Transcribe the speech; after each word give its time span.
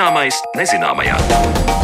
Zināmais 0.00 0.38
nezināmajā. 0.56 1.79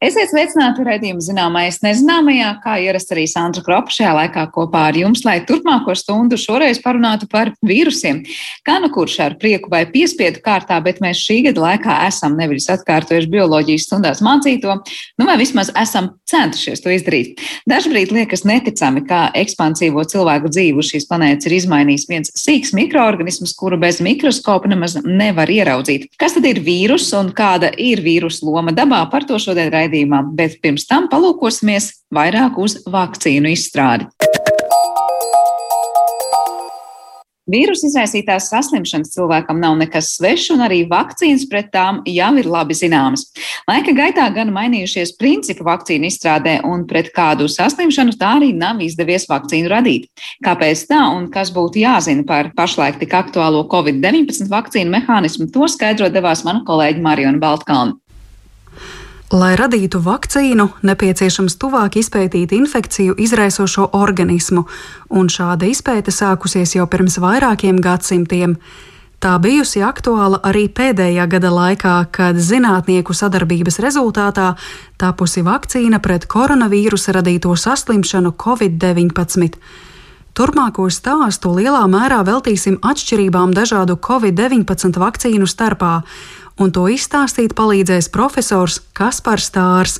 Esiet 0.00 0.30
sveicināti 0.30 0.80
redzējumu 0.80 1.20
zināmais 1.20 1.76
nezināmajā, 1.84 2.54
kā 2.62 2.78
ierasts 2.80 3.12
arī 3.12 3.26
Sandra 3.28 3.60
Kropa 3.60 3.92
šajā 3.92 4.14
laikā 4.16 4.46
kopā 4.54 4.86
ar 4.88 4.96
jums, 4.96 5.20
lai 5.26 5.34
turpmāko 5.44 5.92
stundu 5.92 6.38
šoreiz 6.40 6.78
parunātu 6.80 7.26
par 7.28 7.50
vīrusiem. 7.60 8.22
Kā 8.64 8.78
nu 8.80 8.88
kurš 8.94 9.18
ar 9.26 9.36
prieku 9.36 9.68
vai 9.68 9.82
piespiedu 9.92 10.40
kārtā, 10.40 10.78
bet 10.80 11.02
mēs 11.04 11.20
šī 11.20 11.42
gada 11.50 11.60
laikā 11.66 11.96
esam 12.06 12.38
nevis 12.38 12.70
atkārtojuši 12.72 13.28
bioloģijas 13.34 13.84
stundās 13.90 14.22
mācīto, 14.24 14.78
nu 15.20 15.26
vai 15.28 15.34
vismaz 15.36 15.68
esam 15.76 16.14
centušies 16.32 16.80
to 16.80 16.94
izdarīt. 16.96 17.44
Dažbrīd 17.68 18.16
liekas 18.16 18.46
neticami, 18.48 19.04
kā 19.04 19.26
ekspansīvo 19.36 20.06
cilvēku 20.08 20.48
dzīvi 20.48 20.80
uz 20.80 20.94
šīs 20.94 21.08
planētas 21.12 21.50
ir 21.50 21.58
izmainījis 21.58 22.08
viens 22.08 22.32
sīks 22.40 22.72
mikroorganisms, 22.80 23.52
kuru 23.52 23.76
bez 23.84 24.00
mikroskopa 24.00 24.72
nemaz 24.72 24.96
nevar 25.04 25.52
ieraudzīt. 25.52 26.08
Kas 26.16 26.40
tad 26.40 26.48
ir 26.48 26.64
vīrus 26.64 27.12
un 27.20 27.34
kāda 27.36 27.74
ir 27.76 28.00
vīrusu 28.00 28.48
loma 28.48 28.72
dabā? 28.72 29.04
Par 29.12 29.28
to 29.28 29.36
šodien 29.36 29.68
raidījumā 29.68 29.89
raidījumā, 29.90 30.24
bet 30.36 30.60
pirms 30.62 30.86
tam 30.86 31.08
palūkosimies 31.10 32.06
vairāk 32.14 32.58
uz 32.58 32.80
vakcīnu 32.86 33.50
izstrādi. 33.50 34.08
Vīrusu 37.50 37.88
izraisītās 37.88 38.46
saslimšanas 38.52 39.10
cilvēkam 39.10 39.58
nav 39.58 39.74
nekas 39.80 40.12
svešs, 40.14 40.52
un 40.54 40.60
arī 40.62 40.84
vakcīnas 40.86 41.48
pret 41.50 41.72
tām 41.74 41.98
jau 42.06 42.28
ir 42.38 42.46
labi 42.46 42.76
zināmas. 42.78 43.24
Laika 43.66 43.90
gaitā 43.96 44.28
gan 44.30 44.52
mainījušies 44.54 45.16
principi 45.18 45.66
vakcīnu 45.66 46.06
izstrādē, 46.06 46.60
un 46.62 46.84
pret 46.86 47.10
kādu 47.16 47.48
saslimšanu 47.50 48.14
tā 48.20 48.36
arī 48.36 48.52
nav 48.54 48.78
izdevies 48.84 49.26
vakcīnu 49.26 49.72
radīt. 49.72 50.06
Kāpēc 50.46 50.84
tā 50.92 51.00
un 51.16 51.26
kas 51.34 51.50
būtu 51.56 51.82
jāzina 51.82 52.22
par 52.28 52.52
pašlaik 52.54 53.00
tik 53.02 53.18
aktuālo 53.18 53.64
Covid-19 53.72 54.46
vakcīnu 54.52 54.94
mehānismu, 54.94 55.50
to 55.50 55.66
skaidro 55.66 56.12
devās 56.12 56.44
mana 56.46 56.62
kolēģa 56.68 57.02
Mariona 57.02 57.42
Baltkalna. 57.42 57.98
Lai 59.30 59.52
radītu 59.54 60.00
vakcīnu, 60.02 60.64
nepieciešams 60.82 61.54
tuvāk 61.62 62.00
izpētīt 62.00 62.50
infekciju 62.50 63.14
izraisošo 63.14 63.84
organismu, 63.94 64.64
un 65.06 65.28
šāda 65.30 65.68
izpēte 65.70 66.10
sākusies 66.10 66.74
jau 66.74 66.88
pirms 66.90 67.20
vairākiem 67.22 67.78
gadsimtiem. 67.78 68.56
Tā 69.22 69.36
bijusi 69.38 69.84
aktuāla 69.86 70.40
arī 70.50 70.64
pēdējā 70.74 71.28
gada 71.30 71.52
laikā, 71.54 71.94
kad 72.10 72.40
zinātnieku 72.42 73.14
sadarbības 73.14 73.78
rezultātā 73.84 74.48
tapusi 74.98 75.46
vakcīna 75.46 76.02
pret 76.02 76.26
koronavīrusa 76.26 77.14
radīto 77.20 77.54
saslimšanu 77.54 78.34
Covid-19. 78.34 79.62
Turpmāko 80.34 80.88
stāstu 80.90 81.54
lielā 81.54 81.84
mērā 81.86 82.24
veltīsim 82.26 82.80
atšķirībām 82.82 83.54
dažādu 83.54 83.94
Covid-19 83.94 84.98
vakcīnu 84.98 85.46
starpā 85.46 86.00
un 86.60 86.72
to 86.76 86.86
izstāstīt 86.92 87.56
palīdzēs 87.56 88.10
profesors 88.12 88.80
Kaspars 88.96 89.48
Stārs. 89.50 89.98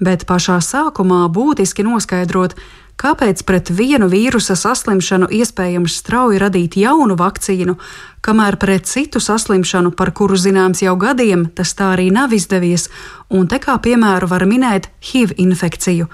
Bet 0.00 0.24
pašā 0.24 0.56
sākumā 0.64 1.26
būtiski 1.28 1.84
noskaidrot, 1.84 2.54
kāpēc 3.00 3.42
pret 3.48 3.68
vienu 3.72 4.08
vīrusa 4.12 4.56
saslimšanu 4.56 5.28
iespējams 5.40 5.98
strauji 6.00 6.40
radīt 6.40 6.78
jaunu 6.80 7.16
vakcīnu, 7.20 7.76
kamēr 8.24 8.56
pret 8.60 8.88
citu 8.88 9.20
saslimšanu, 9.20 9.92
par 9.92 10.12
kuru 10.16 10.40
zināms 10.40 10.80
jau 10.84 10.96
gadiem, 11.00 11.46
tas 11.52 11.74
tā 11.76 11.92
arī 11.96 12.08
nav 12.12 12.32
izdevies, 12.36 12.88
un 13.28 13.48
te 13.48 13.60
kā 13.60 13.76
piemēru 13.76 14.28
var 14.32 14.46
minēt 14.48 14.88
HIV 15.12 15.36
infekciju. 15.36 16.08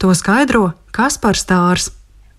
To 0.00 0.12
skaidro 0.16 0.72
Kaspars 0.96 1.44
Stārs 1.44 1.92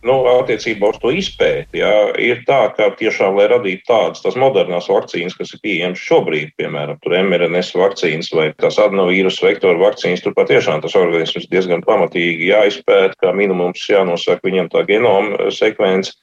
nu, 0.06 0.18
attiecībā 0.38 0.92
uz 0.94 1.00
to 1.02 1.12
izpēti, 1.16 1.82
jā, 1.82 1.94
ir 2.22 2.44
tā, 2.48 2.68
ka 2.78 2.90
tiešām, 3.00 3.38
lai 3.38 3.48
radītu 3.52 3.88
tādas 3.88 4.38
modernās 4.40 4.90
vakcīnas, 4.92 5.36
kas 5.38 5.54
ir 5.56 5.62
pieejamas 5.64 6.04
šobrīd, 6.04 6.54
piemēram, 6.60 7.00
mRNS 7.02 7.74
vakcīnas 7.78 8.30
vai 8.36 8.50
tās 8.62 8.78
adenovirus 8.82 9.40
vektoru 9.44 9.82
vakcīnas, 9.82 10.22
tur 10.24 10.36
patiešām 10.38 10.84
tas 10.84 10.96
organisms 11.00 11.50
diezgan 11.52 11.84
pamatīgi 11.86 12.52
jāizpēta, 12.52 13.18
kā 13.24 13.34
minimums 13.36 13.84
jānosaka 13.90 14.46
viņam 14.46 14.70
tā 14.74 14.84
genoma 14.88 15.50
sekvence. 15.54 16.14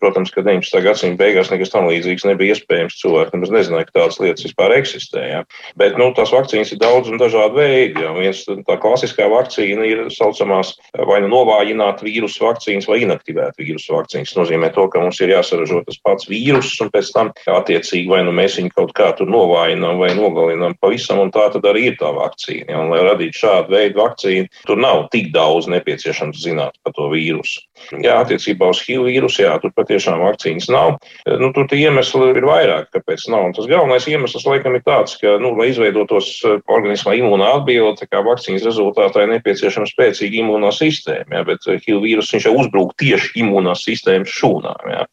Protams, 0.00 0.32
ka 0.34 0.42
19. 0.44 0.82
gadsimta 0.84 1.20
beigās 1.20 1.50
nekas 1.52 1.72
tam 1.72 1.88
līdzīgs 1.90 2.26
nebija 2.28 2.54
iespējams. 2.54 2.98
Cilvēki 3.00 3.36
nemaz 3.36 3.52
nezināja, 3.54 3.88
ka 3.88 3.98
tādas 4.00 4.20
lietas 4.22 4.46
vispār 4.46 4.76
eksistē. 4.78 5.24
Jā. 5.30 5.40
Bet, 5.80 5.98
nu, 6.00 6.10
tās 6.16 6.32
vakcīnas 6.34 6.74
ir 6.74 6.80
daudz 6.82 7.10
un 7.12 7.20
dažādi 7.20 7.58
veidi. 7.58 8.04
Jā. 8.04 8.12
Viens 8.18 8.44
tā 8.68 8.78
klasiskā 8.82 9.28
vakcīna 9.30 9.88
ir 9.88 10.04
saucamās 10.14 10.74
vai 11.08 11.20
nu 11.24 11.30
novājināt 11.32 12.04
vīrusu 12.04 12.46
vakcīnas 12.46 12.88
vai 12.90 13.03
inaktivētu 13.04 13.62
vīrusu 13.62 13.94
vakcīnas. 13.96 14.32
Tas 14.32 14.40
nozīmē 14.40 14.70
to, 14.74 14.86
ka 14.92 15.02
mums 15.02 15.20
ir 15.24 15.34
jāsaražo 15.34 15.82
tas 15.86 16.00
pats 16.04 16.28
vīrus, 16.30 16.72
un 16.84 16.90
pēc 16.94 17.12
tam 17.14 17.32
attiecīgi 17.54 18.10
vai 18.10 18.22
nu 18.26 18.34
mēs 18.36 18.58
viņu 18.60 18.74
kaut 18.74 18.94
kā 18.96 19.10
tur 19.18 19.30
novājinām 19.30 20.00
vai 20.02 20.12
nogalinām 20.16 20.76
pavisam, 20.80 21.22
un 21.24 21.32
tā 21.34 21.46
tad 21.54 21.66
arī 21.70 21.90
ir 21.92 21.98
tā 22.00 22.10
vakcīna. 22.16 22.68
Ja, 22.72 22.80
un, 22.82 22.92
lai 22.92 23.02
radītu 23.04 23.44
šādu 23.44 23.74
veidu 23.74 24.00
vakcīnu, 24.02 24.50
tur 24.68 24.80
nav 24.80 25.06
tik 25.14 25.30
daudz 25.34 25.68
nepieciešams 25.72 26.42
zināt 26.44 26.78
par 26.84 26.96
to 26.96 27.10
vīrusu. 27.12 27.62
Jā, 28.04 28.20
attiecībā 28.22 28.68
uz 28.70 28.80
HIV 28.84 29.08
vīrusu, 29.08 29.42
jā, 29.44 29.52
tur 29.62 29.72
patiešām 29.76 30.22
vakcīnas 30.22 30.68
nav. 30.72 30.96
Nu, 31.40 31.50
tur 31.54 31.66
tie 31.70 31.82
iemesli 31.84 32.30
ir 32.32 32.46
vairāk, 32.46 32.90
kāpēc 32.94 33.26
nav. 33.32 33.48
Un 33.48 33.56
tas 33.56 33.68
galvenais 33.70 34.06
iemesls, 34.08 34.46
laikam, 34.48 34.76
ir 34.78 34.84
tāds, 34.86 35.16
ka, 35.20 35.36
nu, 35.42 35.52
lai 35.58 35.68
izveidotos 35.72 36.30
eh, 36.46 36.60
organismā 36.70 37.16
imūnā 37.18 37.50
atbilde, 37.58 38.08
kā 38.10 38.22
vakcīnas 38.24 38.64
rezultātā 38.68 39.24
ir 39.24 39.34
nepieciešama 39.34 39.90
spēcīga 39.90 40.40
imūnā 40.44 40.70
sistēma. 40.74 41.40
Jā, 41.40 41.44
bet 41.50 41.68
HIV 41.68 42.00
vīrus 42.06 42.32
viņš 42.34 42.48
jau 42.48 42.54
uzbrūk 42.62 42.93
tieši 43.00 43.32
imūnās 43.42 43.84
sistēmas 43.86 44.32
šūnām. 44.34 44.88
Jā. 44.90 45.04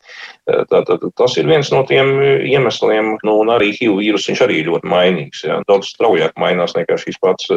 Tātad, 0.72 1.06
tas 1.18 1.36
ir 1.40 1.48
viens 1.50 1.70
no 1.74 1.84
tiem 1.88 2.12
iemesliem, 2.48 3.14
nu, 3.26 3.36
un 3.44 3.52
arī 3.54 3.72
HIV 3.78 4.00
vīrus 4.02 4.28
viņš 4.30 4.44
arī 4.46 4.62
ļoti 4.68 4.92
mainīgs. 4.92 5.44
Jā. 5.48 5.60
Daudz 5.70 5.94
straujāk 5.94 6.36
mainās 6.42 6.76
nekā 6.78 6.98
šīs 7.02 7.20
pats 7.24 7.52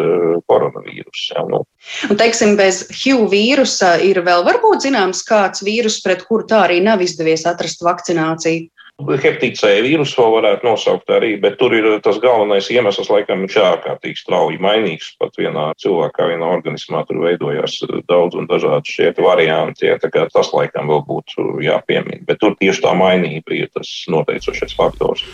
koronavīrus. 0.51 1.27
Jā, 1.35 1.45
nu. 1.51 1.65
Un, 2.09 2.19
teiksim, 2.21 2.55
bez 2.61 2.85
HIV 2.93 3.27
vīrusa 3.33 3.97
ir 4.05 4.23
vēl 4.27 4.47
varbūt 4.47 4.87
zināms 4.87 5.25
kāds 5.27 5.65
vīrus, 5.67 6.01
pret 6.05 6.25
kuru 6.29 6.47
tā 6.51 6.65
arī 6.69 6.81
nav 6.85 7.03
izdevies 7.05 7.47
atrast 7.49 7.85
vakcināciju. 7.85 8.69
Hepatīta 9.03 9.59
C 9.59 9.71
vīrusu 9.83 10.21
vēl 10.21 10.35
varētu 10.37 10.67
nosaukt 10.69 11.09
arī, 11.11 11.33
bet 11.43 11.57
tur 11.59 11.73
ir 11.75 11.89
tas 12.05 12.21
galvenais 12.23 12.69
iemesls, 12.71 13.09
laikam, 13.11 13.43
ir 13.43 13.57
ārkārtīgi 13.59 14.21
strauji 14.21 14.61
mainīgs. 14.63 15.09
Pat 15.19 15.35
vienā 15.35 15.73
cilvēkā, 15.83 16.29
vienā 16.31 16.47
organismā 16.47 17.03
tur 17.09 17.19
veidojās 17.25 17.81
daudz 18.07 18.39
un 18.39 18.47
dažādi 18.47 18.95
šie 18.95 19.11
varianti. 19.19 19.89
Ja, 19.91 19.99
tas, 19.99 20.53
laikam, 20.55 20.93
vēl 20.93 21.03
būtu 21.11 21.59
jāpiemina. 21.67 22.23
Bet 22.29 22.39
tur 22.39 22.55
tieši 22.61 22.87
tā 22.87 22.95
mainība 22.95 23.59
ir 23.59 23.75
tas 23.75 23.91
noteicošais 24.15 24.79
faktors. 24.79 25.27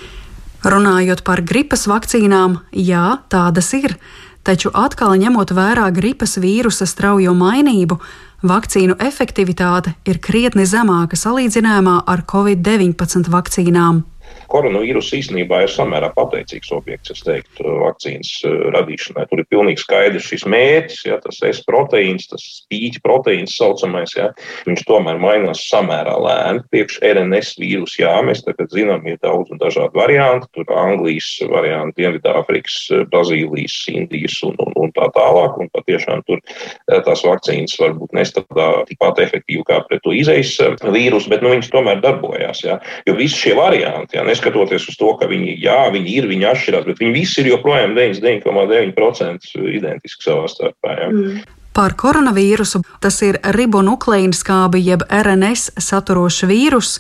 Runājot 0.65 1.21
par 1.29 1.45
gripas 1.45 1.85
vakcīnām, 1.89 2.63
jā, 2.73 3.21
tādas 3.29 3.75
ir. 3.77 3.99
Taču 4.41 4.73
atkal 4.73 5.21
ņemot 5.21 5.53
vērā 5.53 5.85
gripas 5.93 6.39
vīrusa 6.41 6.89
straujo 6.89 7.37
mainību, 7.37 8.01
vakcīnu 8.43 8.97
efektivitāte 9.01 9.95
ir 10.09 10.21
krietni 10.23 10.65
zemāka 10.69 11.19
salīdzinājumā 11.19 12.01
ar 12.07 12.25
Covid-19 12.33 13.29
vakcīnām. 13.33 14.05
Koronavīruss 14.51 15.15
īstenībā 15.15 15.63
ir 15.65 15.71
samērā 15.71 16.11
pateicīgs 16.17 16.73
objekts, 16.75 17.13
es 17.15 17.23
teiktu, 17.27 17.65
vakcīnas 17.85 18.33
eh, 18.49 18.57
radīšanai. 18.75 19.27
Tur 19.31 19.43
ir 19.43 19.49
pilnīgi 19.53 19.85
skaidrs 19.85 20.27
šis 20.27 20.47
mērķis, 20.51 21.05
ja, 21.07 21.19
tas 21.23 21.39
S 21.51 21.63
proteīns, 21.67 22.29
tas 22.31 22.43
spīķa 22.61 23.03
proteīns 23.05 23.57
saucamais, 23.59 24.15
ja, 24.19 24.31
viņš 24.67 24.85
tomēr 24.89 25.21
mainās 25.23 25.63
samērā 25.71 26.17
lēni. 26.25 26.65
Priekš 26.75 26.99
RNS 27.07 27.55
vīrus, 27.61 27.97
jā, 28.01 28.13
mēs 28.27 28.43
tagad 28.47 28.73
zinām, 28.75 29.07
ir 29.07 29.21
daudz 29.23 29.55
un 29.55 29.61
dažādi 29.63 29.95
varianti, 29.99 30.51
tur 30.57 30.75
Anglijas 30.81 31.31
varianti, 31.51 32.01
Dienvidāfrikas, 32.01 32.79
Brazīlijas, 33.13 33.77
Indijas 33.93 34.39
un, 34.47 34.59
un, 34.63 34.75
un 34.85 34.95
tā 34.97 35.11
tālāk, 35.15 35.59
un 35.63 35.71
patiešām 35.75 36.25
tur 36.27 36.43
eh, 36.43 36.99
tās 37.07 37.25
vakcīnas 37.27 37.79
varbūt 37.81 38.15
nestrādā 38.19 38.69
tikpat 38.91 39.23
efektīvi 39.27 39.65
kā 39.69 39.81
pret 39.87 40.03
to 40.05 40.15
izejas 40.17 40.57
eh, 40.65 40.75
vīrusu, 40.91 41.31
bet 41.33 41.45
nu, 41.45 41.55
viņas 41.55 41.73
tomēr 41.73 42.03
darbojās, 42.03 42.65
ja, 42.67 42.81
jo 43.07 43.17
visi 43.19 43.39
šie 43.45 43.57
varianti, 43.59 44.19
ja, 44.19 44.27
neskatoties 44.41 44.89
uz 44.89 44.97
to, 44.97 45.13
ka 45.21 45.29
viņi, 45.29 45.57
jā, 45.61 45.91
viņi 45.93 46.17
ir, 46.17 46.29
viņi 46.31 46.49
atšķirās, 46.51 46.87
bet 46.89 47.01
viņi 47.01 47.15
visi 47.15 47.41
ir 47.43 47.53
joprojām 47.53 47.95
99,9% 47.95 49.65
identiski 49.69 50.25
savā 50.25 50.49
starpā. 50.49 50.97
Ja. 50.97 51.09
Mm. 51.13 51.41
Par 51.77 51.95
koronavīrusu 51.95 52.83
tas 53.01 53.21
ir 53.23 53.39
ribonukleīna 53.55 54.35
skābi 54.35 54.81
jeb 54.83 55.05
RNS 55.07 55.77
saturošs 55.79 56.49
vīrus, 56.51 56.97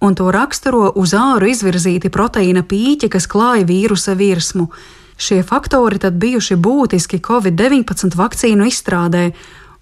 un 0.00 0.16
to 0.16 0.30
raksturo 0.32 0.92
uz 0.96 1.12
āru 1.18 1.50
izvirzīti 1.52 2.10
proteīna 2.12 2.64
pīķi, 2.64 3.10
kas 3.12 3.28
klāja 3.28 3.66
vīrusa 3.68 4.16
virsmu. 4.16 4.70
Šie 5.20 5.42
faktori 5.46 6.00
tad 6.02 6.16
bijuši 6.18 6.56
būtiski 6.56 7.20
Covid-19 7.22 8.16
vakcīnu 8.18 8.66
izstrādē, 8.66 9.28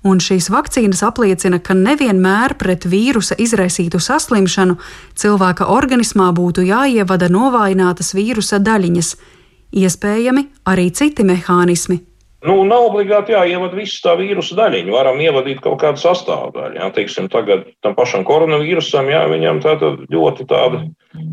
un 0.03 0.21
šīs 0.23 0.51
vakcīnas 0.53 1.03
apliecina, 1.07 1.61
ka 1.63 1.75
nevienmēr 1.79 2.57
pret 2.59 2.87
vīrusa 2.91 3.39
izraisītu 3.39 4.01
saslimšanu 4.03 4.79
cilvēka 5.19 5.69
organismā 5.71 6.31
būtu 6.37 6.67
jāievada 6.67 7.31
novājinātas 7.33 8.15
vīrusa 8.19 8.61
daļiņas, 8.63 9.15
iespējami 9.83 10.49
arī 10.69 10.91
citi 10.95 11.27
mehānismi. 11.27 12.03
Nu, 12.43 12.57
nav 12.67 12.89
obligāti 12.89 13.37
jāievada 13.37 13.77
visu 13.79 14.01
tā 14.03 14.17
vīrusu 14.19 14.57
daļiņu. 14.59 14.95
Varam 14.97 15.21
ievadīt 15.23 15.61
kaut 15.63 15.79
kādu 15.83 16.03
sastāvdaļu. 16.03 16.81
Jā, 16.81 16.89
teiksim, 16.97 17.29
tagad 17.31 17.69
tam 17.87 17.95
pašam 17.95 18.27
koronavīrusam, 18.27 19.11
jā, 19.13 19.23
viņam 19.31 19.63
tāda 19.63 19.93
ļoti 20.11 20.47
tāda 20.51 20.83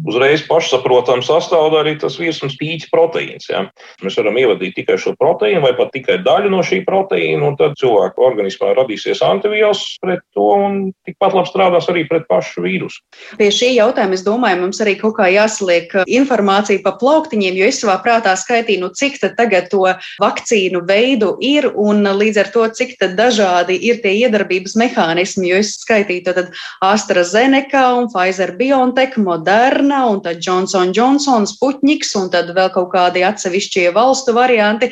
uzreiz 0.09 0.43
pašsaprotama 0.45 1.23
sastāvdaļa 1.25 1.93
ir 1.93 1.99
tas 2.03 2.17
virsmas 2.19 2.57
pīķa 2.59 2.91
proteīns. 2.93 3.47
Jā. 3.49 3.63
Mēs 4.03 4.17
varam 4.19 4.37
ievadīt 4.37 4.75
tikai 4.77 4.99
šo 5.01 5.15
proteīnu 5.17 5.63
vai 5.63 5.71
pat 5.77 5.89
tikai 5.95 6.19
daļu 6.25 6.51
no 6.53 6.61
šī 6.65 6.83
proteīna, 6.85 7.41
un 7.47 7.57
tad 7.57 7.73
cilvēku 7.79 8.21
organismā 8.29 8.75
radīsies 8.77 9.23
antivielas 9.25 9.81
pret 10.03 10.21
to, 10.37 10.45
un 10.59 10.77
tikpat 11.09 11.37
labi 11.39 11.49
strādās 11.49 11.89
arī 11.89 12.05
pret 12.09 12.27
pašu 12.29 12.65
vīrusu. 12.67 13.01
Pie 13.39 13.49
šī 13.55 13.71
jautājuma, 13.79 14.17
es 14.19 14.25
domāju, 14.27 14.61
mums 14.61 14.83
arī 14.85 14.93
kaut 14.99 15.17
kā 15.17 15.29
jāsaliek 15.33 15.95
informācija 16.05 16.83
pa 16.85 16.93
plauktiņiem, 17.01 17.57
jo 17.57 17.71
es 17.71 17.81
savā 17.81 17.97
prātā 18.05 18.35
skaitīju, 18.37 18.83
nu, 18.85 18.93
cik 18.93 19.17
tagad 19.39 19.71
to 19.73 19.87
vakcīnu 20.21 20.85
veidu 20.85 20.98
veidu 20.99 21.33
ir 21.43 21.69
un 21.79 22.03
līdz 22.03 22.41
ar 22.43 22.51
to, 22.53 22.65
cik 22.75 22.97
dažādi 23.17 23.77
ir 23.89 24.01
tie 24.03 24.15
iedarbības 24.25 24.75
mehānismi. 24.79 25.49
Jo 25.51 25.61
es 25.63 25.75
skaitīju 25.83 26.25
tad 26.27 26.51
AstraZeneca 26.85 27.85
un 27.99 28.09
Pfizer 28.11 28.55
BioNTech, 28.59 29.17
Moderna 29.23 30.05
un 30.11 30.21
tad 30.25 30.43
Johnson 30.45 30.93
Johnson, 30.95 31.47
Sputniks 31.49 32.15
un 32.19 32.29
tad 32.33 32.51
vēl 32.55 32.71
kaut 32.75 32.91
kādi 32.93 33.25
atsevišķie 33.27 33.89
valstu 33.95 34.35
varianti. 34.37 34.91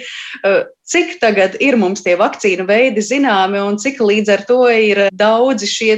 Cik 0.87 1.17
tagad 1.19 1.57
ir 1.59 1.75
mums 1.75 1.99
tie 1.99 2.13
vakcīnu 2.15 2.63
veidi 2.63 3.01
zināmi 3.03 3.59
un 3.59 3.75
cik 3.81 3.99
līdz 3.99 4.29
ar 4.31 4.43
to 4.47 4.61
ir 4.71 5.01
daudzi 5.11 5.67
šie 5.67 5.97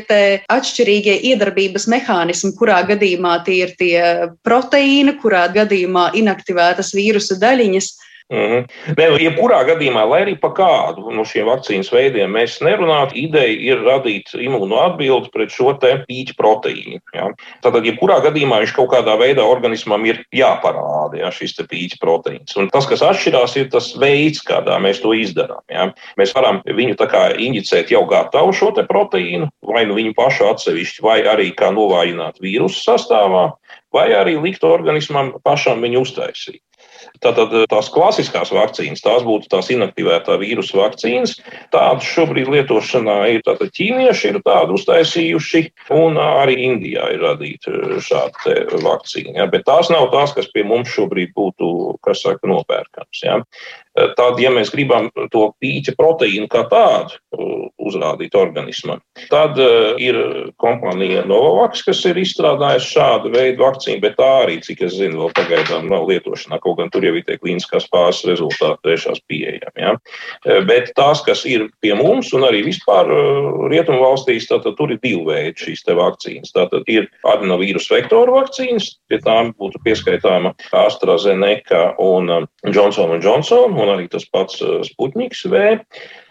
atšķirīgie 0.49 1.19
iedarbības 1.29 1.85
mehānismi, 1.93 2.55
kurā 2.57 2.79
gadījumā 2.89 3.35
tie 3.45 3.59
ir 3.67 3.75
tie 3.77 3.99
proteīni, 4.41 5.13
kurā 5.21 5.45
gadījumā 5.53 6.09
inaktivētas 6.17 6.95
vīrusu 6.97 7.37
daļiņas? 7.37 7.91
Mm 8.29 8.37
-hmm. 8.37 8.65
Nē, 8.97 9.05
jebkurā 9.17 9.63
gadījumā, 9.65 10.03
lai 10.05 10.19
arī 10.21 10.35
par 10.39 10.51
kādu 10.53 11.09
no 11.09 11.23
šiem 11.25 11.47
vakcīnas 11.49 11.89
veidiem 11.89 12.29
mēs 12.29 12.59
nerunātu, 12.61 13.17
ideja 13.17 13.55
ir 13.71 13.81
radīt 13.81 14.29
imūnu 14.37 14.77
atbildi 14.77 15.31
pret 15.33 15.49
šo 15.49 15.73
pīķu 15.81 16.35
proteīnu. 16.37 16.99
Ja? 17.13 17.31
Tātad, 17.65 17.85
jebkurā 17.89 18.19
gadījumā 18.21 18.59
viņš 18.61 18.75
kaut 18.75 18.91
kādā 18.93 19.17
veidā 19.17 19.41
organismam 19.41 20.05
ir 20.05 20.21
jāparāda 20.29 21.17
ja, 21.17 21.31
šis 21.31 21.57
pīķu 21.57 21.97
proteīns. 22.01 22.55
Un 22.57 22.69
tas, 22.69 22.85
kas 22.85 23.01
atšķirās, 23.01 23.57
ir 23.57 23.69
tas 23.69 23.97
veids, 23.97 24.45
kādā 24.45 24.77
mēs 24.77 25.01
to 25.01 25.13
izdarām. 25.13 25.65
Ja? 25.69 25.89
Mēs 26.17 26.35
varam 26.35 26.61
viņu 26.65 26.95
injicēt 27.37 27.89
jau 27.89 28.05
gatavu 28.05 28.53
šo 28.53 28.69
proteīnu, 28.69 29.49
vai 29.61 29.85
nu 29.85 29.97
viņu 29.97 30.13
pašu 30.13 30.45
atsevišķi, 30.53 31.01
vai 31.01 31.21
arī 31.25 31.49
kā 31.51 31.73
novājināt 31.73 32.37
vīrusu 32.37 32.77
sastāvā, 32.77 33.53
vai 33.91 34.13
arī 34.13 34.37
likt 34.37 34.63
organismam 34.63 35.33
pašam 35.43 35.81
viņu 35.81 36.05
uztaisīt. 36.05 36.61
Tātad 37.23 37.53
eh, 37.55 37.65
tās 37.71 37.89
klasiskās 37.93 38.51
vakcīnas, 38.55 39.03
tās 39.03 39.25
būtu 39.27 39.49
tās 39.51 39.69
inaktivētā 39.73 40.37
vīrusu 40.41 40.79
vakcīnas. 40.79 41.35
Tādas 41.73 42.07
šobrīd 42.07 42.51
lietošanā 42.53 43.17
ir 43.33 43.43
tātad 43.47 43.73
ķīnieši 43.75 44.31
ir 44.31 44.39
tādu 44.45 44.77
uztaisījuši, 44.79 45.63
un 45.95 46.19
arī 46.21 46.57
Indijā 46.69 47.09
ir 47.15 47.23
radīta 47.25 47.75
eh, 47.75 47.97
šāda 48.05 48.79
vakcīna. 48.85 49.35
Ja? 49.41 49.49
Bet 49.51 49.67
tās 49.69 49.91
nav 49.93 50.09
tās, 50.15 50.35
kas 50.37 50.49
pie 50.53 50.65
mums 50.67 50.91
šobrīd 50.95 51.35
būtu, 51.37 51.99
kas 52.05 52.23
saka, 52.25 52.49
nopērkams. 52.49 53.23
Ja? 53.25 53.41
Tad, 53.97 54.37
ja 54.39 54.51
mēs 54.53 54.69
gribam 54.71 55.09
to 55.33 55.49
pīķa 55.59 55.95
proteīnu 55.97 56.47
kā 56.51 56.61
tādu 56.69 57.15
uh, 57.35 57.65
uzrādīt 57.81 58.35
organismam, 58.37 59.01
tad 59.31 59.57
uh, 59.59 59.97
ir 59.99 60.19
kompānija 60.61 61.25
Novavax, 61.27 61.81
kas 61.87 62.03
ir 62.07 62.19
izstrādājusi 62.21 62.93
šādu 62.93 63.33
veidu 63.33 63.65
vakcīnu, 63.65 63.99
bet 64.03 64.15
tā 64.19 64.29
arī, 64.43 64.59
cik 64.63 64.85
es 64.87 64.93
zinu, 64.99 65.23
vēl 65.23 65.33
pagaidām 65.39 65.89
nav 65.91 66.05
lietošanā. 66.09 66.61
Kaut 66.63 66.77
gan 66.79 66.91
tur 66.93 67.07
jau 67.07 67.15
ir 67.17 67.25
tie 67.27 67.39
klīniskās 67.41 67.89
pāris 67.91 68.21
rezultāti 68.29 68.85
trešās 68.85 69.23
pieejami. 69.27 69.81
Ja? 69.81 69.95
Bet 70.69 70.93
tās, 70.99 71.23
kas 71.25 71.43
ir 71.49 71.67
pie 71.83 71.95
mums 71.97 72.29
un 72.37 72.45
arī 72.47 72.61
vispār 72.67 73.09
rietumu 73.71 74.03
valstīs, 74.05 74.47
tad 74.51 74.67
tur 74.77 74.93
ir 74.93 75.01
divi 75.03 75.25
veidi 75.27 75.65
šīs 75.65 75.83
vakcīnas. 75.89 76.53
Tātad 76.55 76.87
ir 76.91 77.09
adenovīrus 77.27 77.89
vektoru 77.91 78.37
vakcīnas, 78.37 78.91
pie 79.09 79.21
tām 79.25 79.51
būtu 79.59 79.81
pieskaitāma 79.85 80.53
AstraZeneca 80.77 81.95
un 82.03 82.29
Johnson 82.69 83.17
Johnson. 83.23 83.78
Un 83.79 83.91
arī 83.93 84.09
tas 84.11 84.25
pats 84.27 84.59
eh, 84.61 84.79
Sputniks 84.87 85.45
V. 85.49 85.77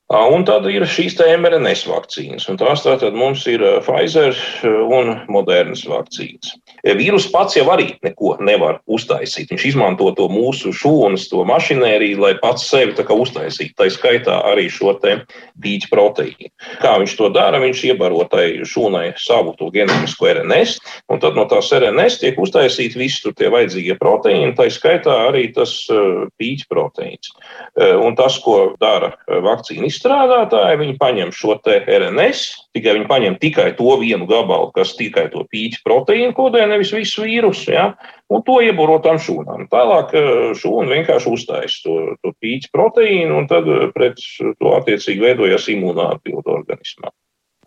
Un 0.09 0.45
tad 0.49 0.65
ir 0.73 0.87
šīs 0.89 1.19
mRNS 1.21 1.83
vakcīnas, 1.85 2.47
un 2.49 2.57
tās 2.57 2.81
tātad 2.81 3.17
mums 3.17 3.43
ir 3.51 3.61
eh, 3.61 3.81
Pfizer 3.85 4.33
eh, 4.33 4.79
un 4.99 5.19
Modernas 5.29 5.85
vakcīnas. 5.89 6.55
Vīrus 6.85 7.29
pats 7.33 7.57
jau 7.59 7.67
arī 7.73 7.91
neko 8.05 8.37
nevar 8.45 8.81
uztaisīt. 8.87 9.51
Viņš 9.53 9.67
izmanto 9.73 10.11
to 10.17 10.29
mūsu 10.31 10.73
šūnas, 10.77 11.29
to 11.31 11.45
mašinēriju, 11.49 12.21
lai 12.23 12.35
pats 12.41 12.69
sevi 12.71 12.95
uztaisītu. 12.95 13.75
Tā 13.79 13.89
skaitā 13.93 14.39
arī 14.53 14.69
šo 14.71 14.95
pīķu 14.99 15.91
proteīnu. 15.91 16.51
Kā 16.83 16.97
viņš 17.01 17.15
to 17.19 17.29
dara? 17.35 17.61
Viņš 17.63 17.85
iebaro 17.91 18.25
tai 18.31 18.61
šūnai 18.67 19.13
savu 19.21 19.55
to 19.59 19.71
genomisko 19.75 20.31
RNS, 20.33 20.79
un 21.13 21.21
tad 21.23 21.37
no 21.39 21.45
tās 21.51 21.71
RNS 21.75 22.21
tiek 22.23 22.39
uztaisīti 22.41 22.99
visi 22.99 23.23
tur 23.25 23.35
tie 23.39 23.51
vajadzīgie 23.53 23.99
proteīni, 24.01 24.55
tā 24.59 24.69
skaitā 24.73 25.15
arī 25.29 25.49
tas 25.55 25.75
eh, 25.93 26.27
pīķu 26.41 26.69
proteīns. 26.71 27.33
Eh, 27.79 27.95
un 27.97 28.17
tas, 28.19 28.39
ko 28.45 28.75
dara 28.81 29.13
vakcīnu 29.29 29.89
izstrādātāji, 29.89 30.81
viņi 30.83 30.99
paņem 31.01 31.35
šo 31.35 31.59
RNS, 31.69 32.68
tikai 32.79 32.95
viņi 32.97 33.09
paņem 33.11 33.37
tikai 33.43 33.69
to 33.77 33.99
vienu 34.01 34.29
gabalu, 34.31 34.71
kas 34.75 34.95
tikai 34.99 35.27
to 35.33 35.45
pīķu 35.51 35.83
proteīnu 35.85 36.33
kodē, 36.37 36.65
nevis 36.71 36.95
visu 36.95 37.27
vīrusu, 37.27 37.73
ja? 37.75 37.91
un 38.31 38.45
to 38.47 38.59
iebūrot 38.65 39.05
tam 39.05 39.19
šūnām. 39.23 39.67
Tālāk 39.73 40.15
eh, 40.17 40.33
šūna 40.59 40.95
vienkārši 40.95 41.33
uztaisa 41.35 41.85
to, 41.85 41.97
to 42.23 42.35
pīķu 42.39 42.73
proteīnu, 42.73 43.43
un 43.43 43.49
tad 43.51 43.69
eh, 43.69 43.89
pret 43.95 44.23
to 44.39 44.75
attiecīgi 44.79 45.27
veidojas 45.27 45.69
imūnā 45.75 46.13
atbilde 46.15 46.55
organismā. 46.55 47.13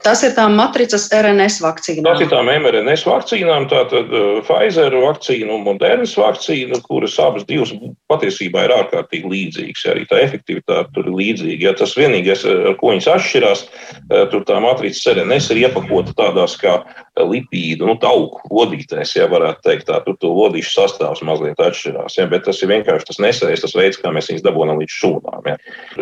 Tas 0.02 0.24
ir 0.26 0.34
tām 0.34 0.56
matricas 0.58 1.06
RNS 1.14 1.60
vakcīnām. 1.62 2.08
Tas 2.08 2.24
ir 2.24 2.30
tām 2.32 2.50
mRNS 2.50 3.04
vakcīnām, 3.06 3.68
tātad 3.70 4.10
uh, 4.10 4.40
Pfizer 4.48 4.96
vakcīna 4.98 5.54
un 5.54 5.66
Modernas 5.68 6.16
vakcīna, 6.18 6.80
kuras 6.88 7.18
abas 7.22 7.46
divas 7.50 7.74
patiesībā 8.10 8.66
ir 8.66 8.74
ārkārtīgi 8.80 9.30
līdzīgas. 9.30 9.86
Arī 9.94 10.08
tā 10.10 10.24
efektivitāte 10.26 10.90
tur 10.96 11.12
ir 11.12 11.20
līdzīga. 11.20 11.70
Ja 11.70 11.76
tas 11.78 11.94
vienīgais, 12.00 12.46
ar 12.50 12.76
ko 12.82 12.96
viņas 12.96 13.12
atšķirās, 13.14 13.64
uh, 13.68 14.26
tur 14.34 14.46
tā 14.50 14.58
matricas 14.64 15.06
RNS 15.14 15.52
ir 15.54 15.64
iepakota 15.68 16.18
tādās 16.18 16.58
kā 16.62 16.80
lipīdu, 17.20 17.86
nu, 17.86 17.98
tauku 18.02 18.42
lodītēs, 18.56 19.14
ja 19.18 19.28
varētu 19.30 19.66
teikt 19.68 19.90
tā, 19.90 20.00
tur 20.06 20.16
to 20.22 20.32
lodīšu 20.34 20.72
sastāvs 20.74 21.22
mazliet 21.28 21.60
atšķirās. 21.62 22.18
Ja, 22.18 22.26
bet 22.32 22.48
tas 22.48 22.62
ir 22.64 22.72
vienkārši 22.72 23.10
tas 23.12 23.22
nesējis, 23.22 23.66
tas 23.66 23.78
veids, 23.78 24.00
kā 24.02 24.14
mēs 24.16 24.32
viņus 24.32 24.46
dabūjam 24.46 24.80
līdz 24.82 24.98
šūnām. 24.98 25.50
Ja. 25.52 25.58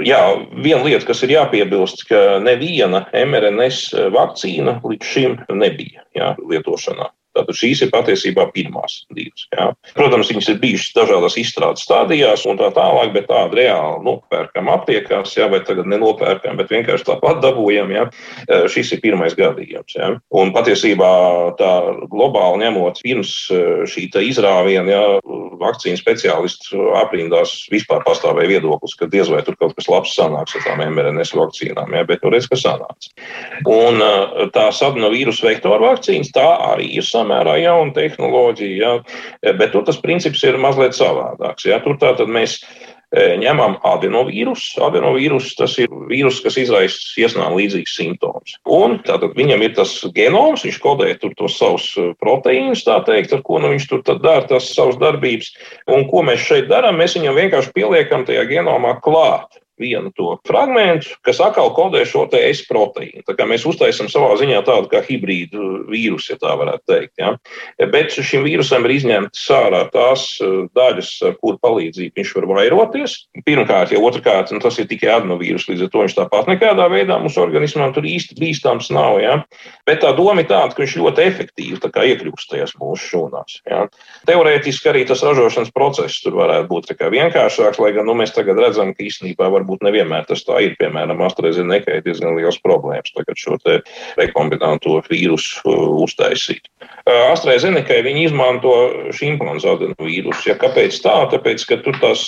Jā, 0.06 0.22
viena 0.54 0.84
lieta, 0.86 1.08
kas 1.10 1.24
ir 1.26 1.34
jāpiebilst, 1.36 2.06
ka 2.10 2.40
neviena 2.44 3.04
mRNS 3.12 3.89
vakcīna 3.94 4.80
līdz 4.86 5.14
šim 5.14 5.38
nebija 5.56 6.06
jā, 6.16 6.34
lietošanā. 6.40 7.10
Tātad 7.40 7.56
šīs 7.56 7.86
ir 7.86 7.92
patiesībā 7.94 8.50
pirmās 8.56 9.04
divas. 9.16 9.46
Jā. 9.56 9.70
Protams, 9.96 10.32
viņas 10.32 10.52
ir 10.54 10.60
bijušas 10.64 10.96
dažādās 10.98 11.38
izstrādes 11.40 11.86
stadijās 11.88 12.46
un 12.50 12.60
tā 12.60 12.70
tālāk, 12.76 13.14
bet 13.16 13.30
tādu 13.32 13.62
reāli 13.62 14.04
nopērkam 14.06 14.72
aptiekās, 14.74 15.36
jā, 15.38 15.48
vai 15.52 15.62
tagad 15.66 15.88
nenopērkam, 15.90 16.60
bet 16.60 16.74
vienkārši 16.74 17.08
tāpat 17.08 17.42
dabūjam. 17.46 17.94
Jā. 17.96 18.08
Šis 18.72 18.94
ir 18.96 19.04
pirmais 19.04 19.38
gadījums. 19.40 19.96
Jā. 19.96 20.12
Un 20.36 20.54
patiesībā 20.56 21.12
tā 21.60 21.74
globāli 22.12 22.66
ņemot 22.66 23.04
pirms 23.06 23.36
šī 23.90 24.10
izrāviena, 24.30 24.90
jā, 24.92 25.04
vakcīnu 25.60 26.00
speciālistu 26.00 26.90
aprindās 27.00 27.54
vispār 27.72 28.04
pastāvēja 28.08 28.54
viedoklis, 28.56 28.96
ka 29.00 29.10
diez 29.12 29.30
vai 29.32 29.42
tur 29.46 29.58
kaut 29.60 29.76
kas 29.78 29.90
labs 29.92 30.16
sanāks 30.18 30.56
ar 30.58 30.66
tām 30.66 30.84
mRNS 30.86 31.36
vakcīnām, 31.38 31.94
jā, 31.96 32.06
bet 32.10 32.24
nu 32.26 32.34
redz, 32.34 32.50
ka 32.50 32.60
sanāca. 32.60 33.12
Un 33.70 34.02
e, 34.04 34.48
tās 34.56 34.82
adenovirus 34.86 35.42
vektoru 35.46 35.90
vakcīnas, 35.90 36.32
tā 36.36 36.48
arī 36.72 36.90
ir 37.00 37.06
sanāca 37.06 37.29
samērā 37.30 37.60
jauna 37.62 37.94
tehnoloģija, 37.94 38.78
ja, 39.44 39.54
bet 39.54 39.74
tur 39.74 39.86
tas 39.86 40.00
princips 40.02 40.44
ir 40.44 40.58
mazliet 40.58 40.98
savādāks. 40.98 41.68
Ja. 41.70 41.80
Tur 41.84 41.98
tātad 42.02 42.30
mēs 42.30 42.60
e, 43.14 43.38
ņemam 43.42 43.78
adenovīrusu. 43.86 44.82
Adenovīrus 44.82 45.54
tas 45.58 45.78
ir 45.80 45.90
vīrus, 46.10 46.42
kas 46.42 46.58
izraisa 46.58 47.22
iesnām 47.22 47.56
līdzīgus 47.58 47.96
simptomus. 48.00 48.58
Un 48.66 49.00
tātad 49.06 49.38
viņam 49.38 49.64
ir 49.66 49.76
tas 49.78 49.94
genoms, 50.16 50.66
viņš 50.66 50.82
kodē 50.82 51.14
tur 51.22 51.36
tos 51.38 51.58
savus 51.60 51.92
e, 51.98 52.10
proteīnus, 52.20 52.86
tā 52.88 53.00
teikt, 53.06 53.34
ar 53.34 53.46
ko 53.46 53.62
nu 53.62 53.74
viņš 53.76 53.90
tur 53.90 54.04
dara 54.10 54.46
tās 54.50 54.74
savas 54.74 55.00
darbības. 55.02 55.54
Un 55.90 56.08
ko 56.10 56.26
mēs 56.26 56.46
šeit 56.50 56.70
darām? 56.72 57.00
Mēs 57.00 57.18
viņam 57.20 57.38
vienkārši 57.38 57.76
pieliekam 57.78 58.26
tajā 58.28 58.48
genomā 58.50 58.98
klāt 59.04 59.62
vienu 59.80 60.12
to 60.16 60.36
fragment, 60.48 61.08
kas 61.26 61.42
atkal 61.44 61.72
kodē 61.76 62.04
šo 62.08 62.28
S 62.30 62.66
proteīnu. 62.70 63.24
Tā 63.28 63.36
kā 63.38 63.48
mēs 63.50 63.66
uztaisām 63.68 64.10
savā 64.12 64.36
ziņā 64.40 64.62
tādu 64.68 64.90
kā 64.92 65.02
hibrīdu 65.06 65.86
vīrusu, 65.90 66.34
ja 66.34 66.40
tā 66.42 66.56
varētu 66.60 66.84
teikt. 66.90 67.14
Ja? 67.20 67.34
Bet 67.92 68.14
šim 68.14 68.46
vīrusam 68.46 68.86
ir 68.86 68.96
izņemtas 68.98 69.46
ārā 69.56 69.84
tās 69.94 70.26
eh, 70.44 70.66
daļas, 70.78 71.12
ar 71.30 71.38
kuru 71.40 71.60
palīdzību 71.64 72.20
viņš 72.20 72.36
var 72.38 72.50
vairoties. 72.54 73.18
Pirmkārt, 73.48 73.94
jau 73.96 74.04
otrkārt, 74.08 74.54
nu, 74.54 74.62
tas 74.64 74.78
ir 74.82 74.90
tikai 74.90 75.12
adnovīrus, 75.18 75.68
līdz 75.72 75.88
ar 75.88 75.94
to 75.94 76.04
viņš 76.06 76.18
tāpat 76.20 76.52
nekādā 76.52 76.90
veidā 76.92 77.20
mūsu 77.22 77.42
organismam 77.44 77.94
tur 77.96 78.08
īsti 78.10 78.38
bīstams 78.40 78.92
nav. 78.96 79.20
Ja? 79.24 79.40
Bet 79.90 80.04
tā 80.04 80.14
doma 80.18 80.44
ir 80.44 80.50
tāda, 80.52 80.76
ka 80.76 80.84
viņš 80.84 80.98
ļoti 81.00 81.26
efektīvi 81.26 81.80
iekļūst 82.10 82.52
tajās 82.52 82.76
mūsu 82.80 83.08
šūnās. 83.14 83.60
Ja? 83.70 83.86
Teorētiski 84.30 84.92
arī 84.92 85.06
tas 85.10 85.24
ražošanas 85.26 85.74
process 85.76 86.22
tur 86.24 86.38
varētu 86.40 86.70
būt 86.72 86.92
vienkāršāks, 87.00 87.80
lai 87.82 87.94
gan 87.96 88.08
nu, 88.10 88.16
mēs 88.18 88.34
tagad 88.36 88.60
redzam, 88.62 88.94
ka 88.96 89.06
īstenībā 89.06 89.50
var 89.52 89.66
varbūt 89.70 89.86
nevienmēr 89.86 90.26
tas 90.26 90.42
tā 90.48 90.60
ir. 90.66 90.76
Piemēram, 90.80 91.22
AstraZeneca 91.22 92.00
ir 92.00 92.04
diezgan 92.06 92.36
liels 92.38 92.58
problēmas 92.64 93.14
tagad 93.14 93.38
šo 93.38 93.58
rekombinanto 94.18 94.98
vīrusu 95.06 95.76
uztaisīt. 96.04 96.68
AstraZeneca 97.10 98.02
viņi 98.06 98.26
izmanto 98.28 98.74
šimpanzu 99.16 99.72
adenovīrusu. 99.74 100.50
Ja, 100.50 100.56
kāpēc 100.60 100.98
tā? 101.04 101.16
Tāpēc, 101.32 101.66
ka 101.70 101.80
tur 101.86 101.98
tās 102.02 102.26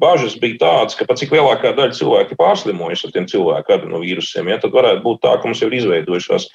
bažas 0.00 0.36
bija 0.40 0.60
tādas, 0.62 0.96
ka 0.98 1.06
pat 1.08 1.20
cik 1.20 1.34
lielākā 1.34 1.74
daļa 1.76 1.96
cilvēku 1.98 2.38
pārslimojas 2.40 3.04
ar 3.06 3.14
tiem 3.14 3.28
cilvēku 3.30 3.76
adenovīrusiem, 3.76 4.50
ja, 4.52 4.58
tad 4.62 4.74
varētu 4.76 5.04
būt 5.04 5.22
tā, 5.24 5.36
ka 5.38 5.48
mums 5.48 5.62
jau 5.62 5.70
ir 5.70 5.78
izveidojušās 5.80 6.48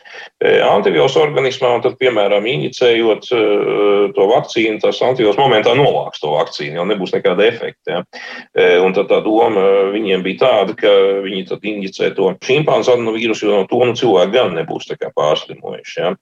antivielas 0.69 1.17
organismā, 1.19 1.73
un 1.77 1.85
tad, 1.85 1.97
piemēram, 2.01 2.47
inicējot 2.49 3.29
to 4.15 4.29
vakcīnu, 4.33 4.79
tas 4.83 5.01
antivielas 5.05 5.39
momentā 5.39 5.73
novāks 5.77 6.21
to 6.23 6.33
vakcīnu, 6.35 6.77
jau 6.79 6.87
nebūs 6.89 7.15
nekāda 7.17 7.47
efekta. 7.49 7.99
Ja. 7.99 8.03
Un 8.85 8.95
tad 8.95 9.09
tā 9.11 9.19
doma 9.25 9.65
viņiem 9.99 10.25
bija 10.25 10.41
tāda, 10.45 10.75
ka 10.79 10.91
viņi 11.25 11.45
tad 11.51 11.65
injicē 11.67 12.11
to 12.17 12.31
šimpanzu 12.45 12.95
adenovīrusu, 12.95 13.45
jo 13.45 13.61
no 13.61 13.67
to 13.69 13.81
nu, 13.85 13.95
cilvēki 13.99 14.35
gan 14.35 14.55
nebūs 14.57 14.89
pārslimojuši. 15.15 15.99
Ja. 15.99 16.13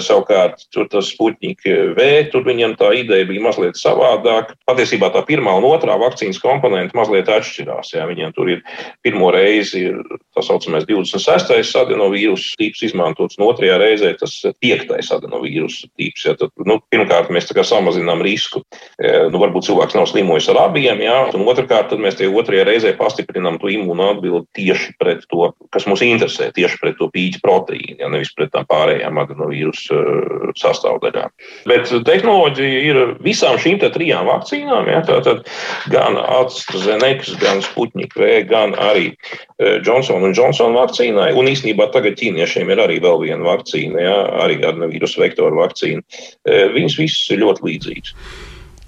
Savukārt, 0.00 0.66
tur 0.74 0.88
tas 0.90 1.10
Sputņika 1.14 1.76
V, 1.96 2.08
tur 2.32 2.44
viņam 2.46 2.76
tā 2.78 2.92
ideja 2.98 3.26
bija 3.28 3.42
mazliet 3.44 3.78
savādāka. 3.78 4.56
Patiesībā 4.68 5.10
tā 5.14 5.22
pirmā 5.26 5.56
un 5.58 5.66
otrā 5.68 5.96
vakcīnas 6.00 6.40
komponenta 6.42 6.96
mazliet 6.98 7.30
atšķirās. 7.30 7.94
Ja. 7.96 8.06
Viņiem 8.10 8.34
tur 8.36 8.52
ir 8.54 8.62
pirmo 9.04 9.30
reizi 9.34 9.86
ir 9.90 10.00
tā 10.36 10.44
saucamais 10.46 10.86
26. 10.88 11.74
adenovīrusu 11.80 12.56
tips 12.60 12.84
izmantots, 12.90 13.38
un 13.38 13.48
otrajā 13.48 13.78
reizē 13.80 14.12
tas 14.20 14.36
5. 14.62 14.94
adenovīrusu 15.18 15.90
tips. 15.98 16.26
Ja. 16.26 16.36
Tad, 16.40 16.54
nu, 16.66 16.80
pirmkārt, 16.92 17.32
mēs 17.34 17.50
samazinām 17.50 18.22
risku. 18.24 18.62
E, 18.98 19.12
nu, 19.30 19.40
varbūt 19.42 19.68
cilvēks 19.68 19.96
nav 19.98 20.08
slimojis 20.10 20.48
ar 20.52 20.64
abiem, 20.66 21.02
ja. 21.04 21.22
un 21.34 21.46
otrkārt, 21.50 21.92
mēs 22.00 22.18
tie 22.18 22.30
otrajā 22.30 22.66
reizē 22.68 22.94
pastiprinām 23.10 23.58
to 23.60 23.70
imūnu 23.72 24.06
atbildi 24.14 24.46
tieši 24.56 24.94
pret 25.00 25.24
to, 25.30 25.50
kas 25.74 25.86
mūs 25.90 26.02
interesē, 26.06 26.50
tieši 26.54 26.78
pret 26.80 26.98
to 27.00 27.10
pīķa 27.12 27.42
proteīnu, 27.42 27.98
ja 28.00 28.10
nevis 28.12 28.32
pret 28.36 28.52
tām 28.54 28.66
pārējām 28.70 29.18
adenovīrusu 29.24 29.96
e, 29.98 30.52
sastāvdaļām. 30.60 31.32
Bet 31.70 31.90
tehnoloģija 32.06 32.82
ir 32.90 33.00
visām 33.24 33.58
šīm 33.60 33.80
trijām 33.80 34.28
vakcīnām, 34.30 34.90
ja, 34.92 35.00
tātad 35.06 35.46
gan 35.92 36.18
AstraZeneca, 36.20 37.36
gan 37.42 37.62
Sputnik 37.64 38.14
V, 38.18 38.42
gan 38.50 38.76
arī 38.78 39.10
e, 39.10 39.80
Johnson 39.86 40.30
Johnson 40.30 40.76
vakcīnai. 40.78 41.32
Un 41.38 41.50
īsnībā 41.50 41.90
tagad 41.94 42.18
ķīniešiem 42.20 42.70
ir 42.70 42.84
arī 42.86 43.00
vēl 43.02 43.24
viena 43.24 43.50
vakcīna, 43.50 44.04
ja, 44.04 44.16
arī 44.44 44.60
adenovīrusu 44.60 45.24
vektoru 45.24 45.62
vakcīna. 45.64 46.04
E, 46.46 46.62
viņas 46.76 47.00
visas 47.00 47.34
ir 47.34 47.44
ļoti 47.44 47.68
līdzīgas. 47.70 48.14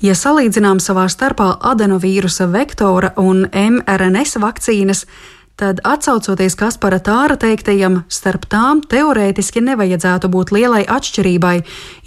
Ja 0.02 0.16
salīdzinām 0.18 0.80
savā 0.82 1.04
starpā 1.06 1.52
adenovīrusa 1.62 2.49
vektora 2.50 3.12
un 3.23 3.44
mRNS 3.47 4.40
vakcīnas, 4.42 5.04
tad 5.54 5.78
atsaucoties 5.87 6.56
Kaspara 6.59 6.99
Tāra 6.99 7.37
teiktajam, 7.38 8.00
starp 8.11 8.49
tām 8.50 8.80
teorētiski 8.82 9.62
nevajadzētu 9.62 10.26
būt 10.32 10.50
lielai 10.56 10.82
atšķirībai, 10.90 11.54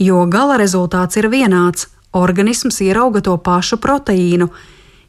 jo 0.03 0.25
gala 0.27 0.57
rezultāts 0.59 1.15
ir 1.15 1.29
vienāds- 1.31 1.87
organisms 2.25 2.81
ierauga 2.83 3.23
to 3.23 3.37
pašu 3.37 3.79
proteīnu. 3.79 4.49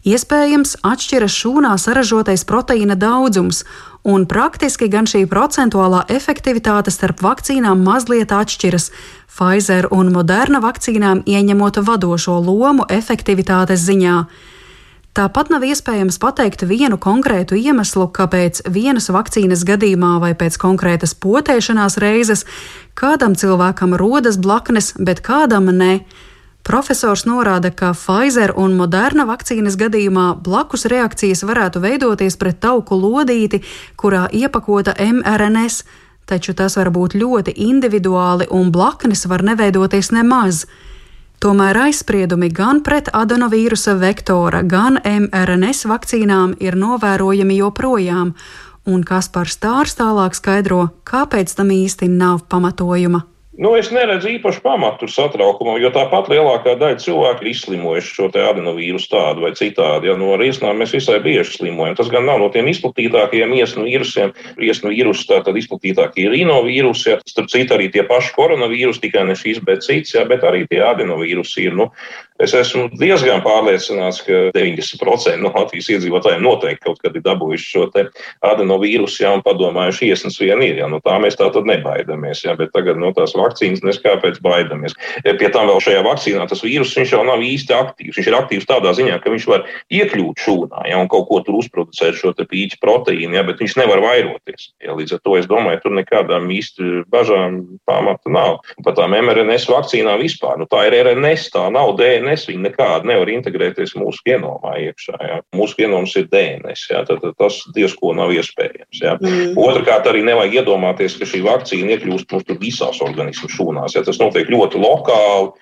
Iespējams, 0.06 0.76
atšķiras 0.86 1.34
šūnā 1.34 1.72
saražotais 1.82 2.44
proteīna 2.46 2.94
daudzums, 2.94 3.64
un 4.06 4.22
praktiski 4.30 4.86
gan 4.86 5.08
šī 5.10 5.24
procentuālā 5.26 6.04
efektivitāte 6.14 6.92
starp 6.94 7.24
vakcīnām 7.26 7.82
mazliet 7.82 8.30
atšķiras. 8.30 8.92
Pfizer 9.36 9.88
un 9.90 10.12
Moderna 10.14 10.60
vakcīnām 10.62 11.24
ieņemot 11.26 11.80
vadošo 11.88 12.36
lomu 12.38 12.86
efektivitātes 12.86 13.82
ziņā. 13.82 14.20
Tāpat 15.16 15.50
nav 15.50 15.64
iespējams 15.66 16.20
pateikt 16.22 16.62
vienu 16.68 17.00
konkrētu 17.02 17.58
iemeslu, 17.58 18.06
kāpēc 18.06 18.62
vienas 18.70 19.10
vakcīnas 19.10 19.66
gadījumā 19.66 20.18
vai 20.22 20.34
pēc 20.38 20.58
konkrētas 20.60 21.16
potēšanās 21.18 21.98
reizes 21.98 22.46
kādam 22.94 23.34
cilvēkam 23.34 23.96
rodas 23.98 24.38
blaknes, 24.38 24.92
bet 25.00 25.24
kādam 25.26 25.72
ne. 25.72 26.04
Profesors 26.66 27.22
norāda, 27.30 27.70
ka 27.70 27.92
Pfizer 27.94 28.50
un 28.58 28.72
Moderna 28.74 29.22
vakcīnas 29.28 29.76
gadījumā 29.78 30.24
blakus 30.42 30.88
reakcijas 30.90 31.44
varētu 31.46 31.78
veidoties 31.84 32.34
pret 32.40 32.58
tauku 32.64 32.98
lodīti, 32.98 33.60
kurā 33.94 34.24
iepakota 34.34 34.96
mRNS, 34.98 35.84
taču 36.26 36.56
tas 36.58 36.74
var 36.74 36.90
būt 36.90 37.14
ļoti 37.14 37.54
individuāli 37.68 38.48
un 38.50 38.72
blaknes 38.74 39.22
var 39.30 39.46
neveidoties 39.46 40.10
nemaz. 40.10 40.64
Tomēr 41.38 41.78
aizspriedumi 41.84 42.50
gan 42.50 42.82
pret 42.82 43.12
adenovīrusa 43.14 43.94
vektora, 44.02 44.64
gan 44.66 44.98
mRNS 45.04 45.86
vakcīnām 45.86 46.56
ir 46.58 46.74
novērojami 46.74 47.60
joprojām, 47.60 48.34
un 48.90 49.06
Kaspars 49.06 49.54
Stārs 49.54 49.94
tālāk 50.02 50.34
skaidro, 50.34 50.88
kāpēc 51.06 51.54
tam 51.54 51.70
īsti 51.70 52.10
nav 52.10 52.42
pamatojuma. 52.50 53.22
Nu, 53.56 53.70
es 53.72 53.88
neredzu 53.88 54.28
īpašu 54.34 54.60
pamatu 54.60 55.06
satraukumam, 55.08 55.78
jo 55.80 55.88
tāpat 55.94 56.26
lielākā 56.28 56.74
daļa 56.76 56.98
cilvēku 57.00 57.44
ir 57.44 57.50
izslimojuši 57.54 58.12
šo 58.12 58.28
adenovīrusu 58.28 59.08
tādu 59.14 59.46
vai 59.46 59.54
citādi. 59.56 60.10
Ja, 60.10 60.16
no 60.20 60.34
riesnām 60.36 60.76
mēs 60.76 60.92
visai 60.92 61.16
bieži 61.24 61.54
slimojam. 61.54 61.96
Tas 61.96 62.10
gan 62.12 62.28
nav 62.28 62.42
no 62.42 62.50
tiem 62.52 62.68
izplatītākajiem 62.68 63.54
iesnu 63.56 63.86
vīrusiem. 63.88 64.34
Iesnu 64.60 64.92
vīrusi 64.92 65.24
tātad 65.30 65.56
izplatītākie 65.56 66.26
ir 66.26 66.36
rinovīrusi, 66.36 67.08
ja, 67.14 67.18
starp 67.24 67.48
citu 67.52 67.78
arī 67.78 67.88
tie 67.94 68.04
paši 68.04 68.34
koronavīrusi, 68.36 69.06
tikai 69.06 69.24
ne 69.30 69.38
šīs, 69.40 69.64
bet 69.64 69.86
cits, 69.88 70.12
ja, 70.18 70.26
bet 70.28 70.44
arī 70.44 70.66
tie 70.68 70.84
adenovīrusi 70.84 71.64
ir. 71.70 71.80
Nu, 71.80 71.88
es 72.42 72.54
esmu 72.56 72.88
diezgan 73.00 73.42
pārliecināts, 73.44 74.22
ka 74.26 74.50
90% 74.56 75.40
no 75.42 75.52
Latvijas 75.54 75.90
iedzīvotājiem 75.94 76.44
noteikti 76.44 76.84
kaut 76.86 77.00
kad 77.02 77.16
ir 77.16 77.24
dabūjuši 77.24 77.68
šo 77.72 77.86
adenovīrusu, 78.46 79.22
ja, 79.24 79.32
un 79.36 79.44
padomājuši, 79.46 80.10
iesnas 80.10 80.38
vien 80.40 80.62
ir. 80.64 80.80
Ja, 80.82 80.90
nu, 80.92 81.00
tā 81.04 81.16
mēs 81.22 81.38
tā 81.38 81.48
tad 81.54 81.68
nebaidamies. 81.68 82.42
Ja, 82.44 82.56
bet 82.58 82.72
tagad 82.76 83.00
no 83.00 83.12
tās 83.16 83.36
vakcīnas, 83.38 83.84
nes 83.86 84.00
kāpēc 84.02 84.40
baidamies. 84.44 84.96
Pie 85.24 85.50
tam 85.54 85.70
vēl 85.70 85.80
šajā 85.84 86.02
vakcīnā 86.06 86.46
tas 86.50 86.64
vīrus 86.64 86.94
jau 86.96 87.22
nav 87.26 87.44
īsti 87.44 87.74
aktīvs. 87.76 88.18
Viņš 88.18 88.30
ir 88.30 88.38
aktīvs 88.38 88.68
tādā 88.68 88.92
ziņā, 88.96 89.18
ka 89.22 89.32
viņš 89.32 89.48
var 89.50 89.64
iekļūt 89.92 90.42
šūnā 90.44 90.86
ja, 90.90 91.00
un 91.00 91.10
kaut 91.12 91.28
ko 91.30 91.40
tur 91.46 91.60
uzproducēt 91.60 92.18
šo 92.18 92.34
pīķa 92.36 92.80
proteīnu, 92.82 93.36
ja, 93.36 93.44
bet 93.46 93.62
viņš 93.62 93.76
nevar 93.80 94.02
vairoties. 94.04 94.70
Ja, 94.84 94.94
līdz 94.98 95.16
ar 95.16 95.22
to 95.24 95.36
es 95.40 95.48
domāju, 95.50 95.82
tur 95.84 95.96
nekādām 95.96 96.48
īsti 96.52 97.06
bažām 97.12 97.62
pamata 97.88 98.32
nav. 98.32 98.60
Par 98.84 98.96
tām 98.98 99.16
mRNS 99.16 99.68
vakcīnām 99.70 100.20
vispār. 100.22 100.60
Nu, 100.60 100.68
tā 100.70 100.86
ir 100.88 100.98
RNS, 101.00 101.50
tā 101.54 101.66
nav 101.72 101.96
DNS. 102.26 102.48
Viņa 102.50 102.64
nekādi 102.68 103.10
nevar 103.10 103.30
integrēties 103.30 103.94
mūsu 103.98 104.22
genomā 104.26 104.76
iekšā. 104.88 105.16
Ja. 105.22 105.38
Mūsu 105.56 105.78
genoms 105.78 106.16
ir 106.18 106.28
DNS. 106.32 106.88
Ja, 106.90 107.04
tad, 107.08 107.22
tad 107.22 107.36
tas 107.38 107.60
diezko 107.76 108.12
nav 108.16 108.34
iespējams. 108.34 109.00
Ja. 109.02 109.16
Mm. 109.20 109.54
Otrakārt, 109.60 110.08
arī 110.10 110.24
nevajag 110.26 110.60
iedomāties, 110.62 111.18
ka 111.20 111.28
šī 111.28 111.44
vakcīna 111.46 111.96
iekļūst 111.96 112.34
mums 112.34 112.60
visās 112.60 113.00
organismu 113.04 113.50
šūnās. 113.52 113.96
Ja 113.96 114.04
tas 114.06 114.20
notiek 114.22 114.50
ļoti 114.52 114.82
lokāli, 114.82 115.54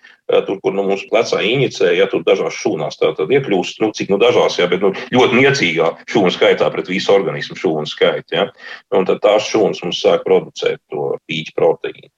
tur, 0.47 0.59
kur 0.65 0.73
nu, 0.73 0.87
mums 0.89 1.05
plecā 1.11 1.43
inicē, 1.45 1.91
ja 1.99 2.09
tur 2.11 2.25
dažās 2.25 2.57
šūnās 2.57 2.97
tā 3.01 3.13
tad 3.17 3.33
iekļūst, 3.35 3.83
nu, 3.85 3.91
cik 3.97 4.13
nu 4.13 4.19
dažās, 4.23 4.57
ja, 4.57 4.69
bet 4.71 4.81
nu, 4.85 4.95
ļoti 5.13 5.41
niecīgā 5.43 5.91
šūnu 6.09 6.33
skaitā 6.33 6.71
pret 6.73 6.89
visu 6.89 7.13
organismu 7.13 7.59
šūnu 7.61 7.91
skaitu. 7.91 8.39
Ja. 8.39 8.49
Un 8.97 9.09
tad 9.09 9.21
tās 9.25 9.51
šūnas 9.53 9.85
mums 9.85 10.01
sāk 10.01 10.25
producēt 10.25 10.81
to 10.93 11.15
pīķu 11.29 11.57
proteīnu. 11.59 12.13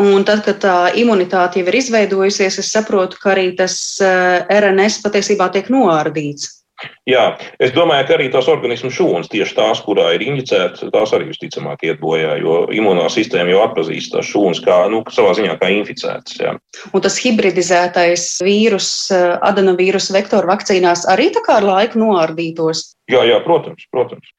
Un 0.00 0.26
tad, 0.26 0.42
kad 0.46 0.58
tā 0.62 0.78
imunitāte 0.98 1.60
jau 1.60 1.70
ir 1.70 1.78
izveidojusies, 1.78 2.58
es 2.58 2.72
saprotu, 2.74 3.20
ka 3.22 3.34
arī 3.36 3.52
tas 3.58 3.76
RNS 4.02 5.00
patiesībā 5.04 5.50
tiek 5.54 5.70
noārdīts. 5.70 6.50
Jā, 7.06 7.36
es 7.62 7.70
domāju, 7.74 8.06
ka 8.08 8.14
arī 8.16 8.26
tās 8.32 8.48
organismu 8.50 8.90
šūnas, 8.92 9.28
tieši 9.32 9.54
tās, 9.56 9.80
kurā 9.84 10.08
ir 10.16 10.24
injicēta, 10.26 10.88
tās 10.92 11.12
arī 11.14 11.28
visticamāk 11.30 11.84
iet 11.86 12.00
bojā, 12.02 12.34
jo 12.42 12.64
imunā 12.74 13.06
sistēma 13.12 13.52
jau 13.52 13.60
atpazīst 13.68 14.14
tās 14.14 14.28
šūnas 14.28 14.60
kā, 14.64 14.80
nu, 14.92 15.04
savā 15.14 15.36
ziņā 15.38 15.54
kā 15.60 15.70
inficētas. 15.76 16.38
Jā. 16.40 16.56
Un 16.90 17.04
tas 17.04 17.18
hibridizētais 17.22 18.26
vīrus, 18.44 18.88
adenovīrus 19.14 20.10
vektoru 20.16 20.50
vakcīnās 20.50 21.06
arī 21.14 21.30
tā 21.36 21.44
kā 21.46 21.60
ar 21.60 21.68
laiku 21.68 22.02
noārdītos? 22.02 22.88
Jā, 23.12 23.22
jā, 23.28 23.38
protams, 23.44 23.86
protams. 23.94 24.34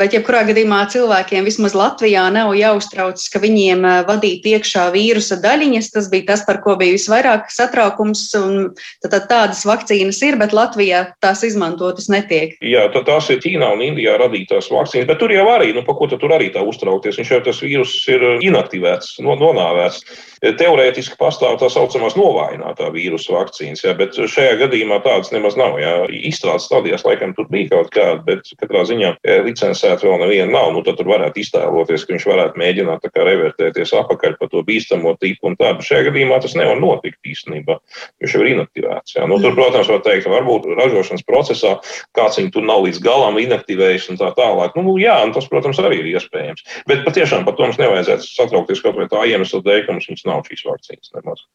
Bet, 0.00 0.14
jebkurā 0.16 0.42
gadījumā 0.48 0.80
cilvēkiem 0.92 1.44
vismaz 1.46 1.74
Latvijā 1.76 2.24
nav 2.32 2.54
jāuztraucas, 2.56 3.26
ka 3.32 3.40
viņiem 3.42 3.84
vadīt 4.08 4.46
iekšā 4.48 4.86
vīrusa 4.94 5.38
daļiņas. 5.44 5.90
Tas 5.94 6.08
bija 6.12 6.30
tas, 6.32 6.44
par 6.46 6.60
ko 6.64 6.76
bija 6.80 6.96
visvairāk 6.96 7.50
satraukums. 7.52 8.26
Tad, 8.34 9.10
tad 9.12 9.28
tādas 9.30 9.64
vakcīnas 9.68 10.20
ir, 10.26 10.38
bet 10.40 10.54
Latvijā 10.56 11.04
tās 11.24 11.44
izmantotas 11.46 12.08
netiek. 12.12 12.56
Jā, 12.64 12.86
tās 12.94 13.30
ir 13.32 13.42
Ķīnā 13.44 13.70
un 13.76 13.84
Indijā 13.84 14.16
radītās 14.20 14.70
vakcīnas, 14.72 15.08
bet 15.10 15.20
tur 15.20 15.34
jau 15.34 15.46
arī, 15.52 15.72
nu, 15.76 15.84
pa 15.86 15.96
ko 15.98 16.08
tur 16.10 16.32
arī 16.34 16.50
tā 16.54 16.64
uztraukties. 16.64 17.18
Viņš 17.20 17.34
jau 17.34 17.42
tas 17.48 17.60
vīrus 17.64 17.96
ir 18.12 18.24
inaktivēts, 18.44 19.18
nonāvēts. 19.24 20.04
Teorētiski 20.44 21.16
pastāv 21.16 21.56
tā 21.60 21.70
saucamās 21.72 22.16
novājinātā 22.18 22.90
vīrusu 22.92 23.32
vakcīnas, 23.32 23.84
jā, 23.86 23.94
bet 23.96 24.16
šajā 24.18 24.58
gadījumā 24.60 25.00
tādas 25.04 25.32
nemaz 25.32 25.56
nav. 25.56 25.78
Jā. 25.80 25.94
Izstrādes 26.28 26.68
stadijās 26.68 27.04
laikam 27.06 27.32
tur 27.36 27.48
bija 27.52 27.70
kaut 27.72 27.92
kāda, 27.94 28.20
bet 28.26 28.52
katrā 28.60 28.84
ziņā 28.88 29.14
līdz 29.54 29.62
licencēta 29.62 30.04
vēl 30.04 30.20
neviena 30.20 30.52
nav, 30.52 30.72
nu, 30.74 30.82
tad 30.82 30.98
varētu 31.06 31.40
iztēloties, 31.40 32.04
ka 32.04 32.14
viņš 32.14 32.26
varētu 32.26 32.58
mēģināt 32.58 33.06
revertēties 33.14 33.94
apakaļ 33.94 34.36
pa 34.38 34.48
to 34.50 34.62
bīstamo 34.66 35.14
tipu 35.20 35.54
tādu. 35.56 35.82
Šajā 35.84 36.10
gadījumā 36.10 36.40
tas 36.42 36.54
nevar 36.54 36.78
notikt 36.80 37.18
īstenībā. 37.24 37.78
Viņš 38.20 38.34
jau 38.34 38.42
ir 38.42 38.52
inaktivēts. 38.54 39.16
Jā. 39.16 39.26
Nu, 39.30 39.38
tur, 39.40 39.54
protams, 39.54 39.88
var 39.88 40.02
teikt, 40.02 40.26
varbūt 40.26 40.66
ražošanas 40.74 41.24
procesā 41.24 41.76
kāds 42.14 42.38
viņu 42.38 42.54
tur 42.54 42.66
nav 42.66 42.84
līdz 42.84 43.02
galam 43.04 43.38
inaktivējis 43.38 44.10
un 44.10 44.20
tā 44.20 44.32
tālāk. 44.36 44.74
Nu, 44.76 44.96
jā, 44.98 45.16
un 45.24 45.34
tas, 45.36 45.48
protams, 45.50 45.80
arī 45.82 46.02
ir 46.02 46.14
iespējams. 46.14 46.64
Bet 46.90 47.04
patiešām 47.06 47.46
par 47.46 47.56
to 47.58 47.68
mums 47.68 47.80
nevajadzētu 47.80 48.26
satraukties 48.26 48.82
kaut 48.84 48.98
vai 48.98 49.10
tā 49.10 49.22
iemesla 49.30 49.62
dēļ, 49.64 49.84
ka 49.86 49.98
mums 49.98 50.26
nav 50.26 50.44
šīs 50.48 50.66
vakcīnas 50.66 51.14
nemaz. 51.14 51.46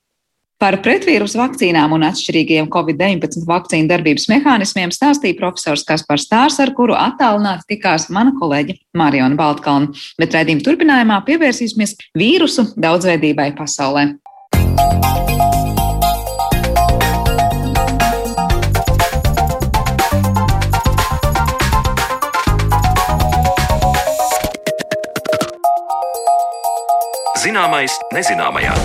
Par 0.60 0.76
pretvīrusu 0.84 1.38
vakcīnām 1.40 1.94
un 1.96 2.04
atšķirīgiem 2.04 2.66
Covid-19 2.74 3.46
vakcīnu 3.48 3.88
darbības 3.88 4.26
mehānismiem 4.28 4.92
stāstīja 4.92 5.38
profesors 5.40 5.86
Kaspars 5.88 6.26
Stārs, 6.28 6.58
ar 6.60 6.74
kuru 6.76 6.98
attālināti 7.00 7.78
tikās 7.78 8.10
mana 8.12 8.34
kolēģe 8.36 8.76
Mariona 9.00 9.40
Baltkalna. 9.40 9.96
Bet 10.20 10.36
raidījuma 10.36 10.66
turpinājumā 10.68 11.22
pievērsīsimies 11.30 11.96
vīrusu 12.20 12.74
daudzveidībai 12.76 13.54
pasaulē. 13.56 14.10
Zināmais 27.40 27.96
nezināmajā. 28.12 28.76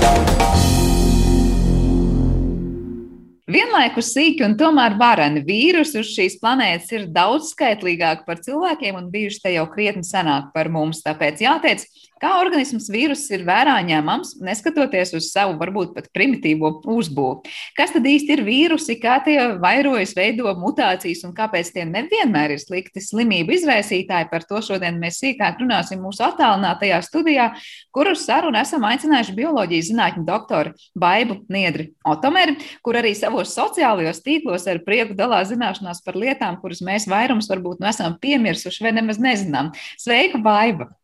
Vienlaikus 3.44 4.14
sīki 4.14 4.40
un 4.46 4.54
tomēr 4.56 4.94
vareni 4.96 5.42
vīrusi 5.44 5.98
uz 6.00 6.12
šīs 6.16 6.38
planētas 6.40 6.94
ir 6.96 7.02
daudz 7.12 7.50
skaitlīgāki 7.52 8.24
par 8.24 8.38
cilvēkiem 8.40 8.96
un 8.96 9.10
bijuši 9.12 9.42
te 9.42 9.52
jau 9.52 9.66
krietni 9.68 10.00
senāk 10.08 10.46
par 10.54 10.70
mums. 10.72 11.02
Tāpēc 11.04 11.42
jāteic, 11.44 11.84
kā 12.24 12.32
organisms 12.40 12.88
vīruss 12.92 13.28
ir 13.34 13.44
vērā 13.46 13.76
ņemams, 13.84 14.38
neskatoties 14.44 15.12
uz 15.18 15.28
savu 15.32 15.58
varbūt 15.60 15.92
pat 15.96 16.08
primitīvo 16.16 16.70
uzbūvi. 16.94 17.52
Kas 17.76 17.92
tad 17.94 18.06
īsti 18.08 18.36
ir 18.36 18.44
vīrusi, 18.46 18.96
kā 19.02 19.18
tie 19.26 19.36
vairojas, 19.60 20.14
veido 20.16 20.54
mutācijas 20.60 21.24
un 21.28 21.34
kāpēc 21.36 21.72
tie 21.74 21.84
nevienmēr 21.88 22.54
ir 22.54 22.62
slikti 22.62 23.02
slimību 23.04 23.56
izraisītāji? 23.58 24.30
Par 24.32 24.46
to 24.48 24.62
šodien 24.64 25.00
mēs 25.02 25.20
sīkāk 25.20 25.60
runāsim 25.60 26.00
mūsu 26.04 26.24
attālinātajā 26.26 27.02
studijā, 27.04 27.50
kuru 27.94 28.14
sarunu 28.18 28.60
esam 28.62 28.86
aicinājuši 28.88 29.36
bioloģijas 29.36 29.90
zinātņu 29.92 30.24
doktoru 30.28 30.74
Baibu 30.96 31.42
Niedri 31.52 31.90
Otomeri, 32.08 32.56
kur 32.84 33.00
arī 33.00 33.12
savos 33.18 33.52
sociālajos 33.56 34.24
tīklos 34.24 34.68
ar 34.70 34.80
prieku 34.86 35.16
dalās 35.18 35.52
zināšanās 35.52 36.00
par 36.06 36.18
lietām, 36.18 36.60
kuras 36.62 36.82
mēs 36.84 37.08
vairums 37.10 37.50
varbūt 37.52 37.84
nu 37.84 37.90
esam 37.92 38.18
piemirsuši 38.22 38.86
vai 38.86 38.96
nemaz 38.96 39.20
nezinām. 39.22 39.74
Sveika, 40.00 40.40
Baiba! 40.44 40.94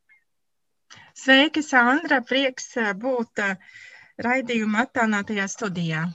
Sveiki, 1.21 1.61
Sandra! 1.61 2.23
Prieks 2.25 2.71
eh, 2.81 2.95
būt 2.97 3.43
eh, 3.45 3.57
raidījuma 4.25 4.87
attālinātajā 4.87 5.45
studijā. 5.53 6.07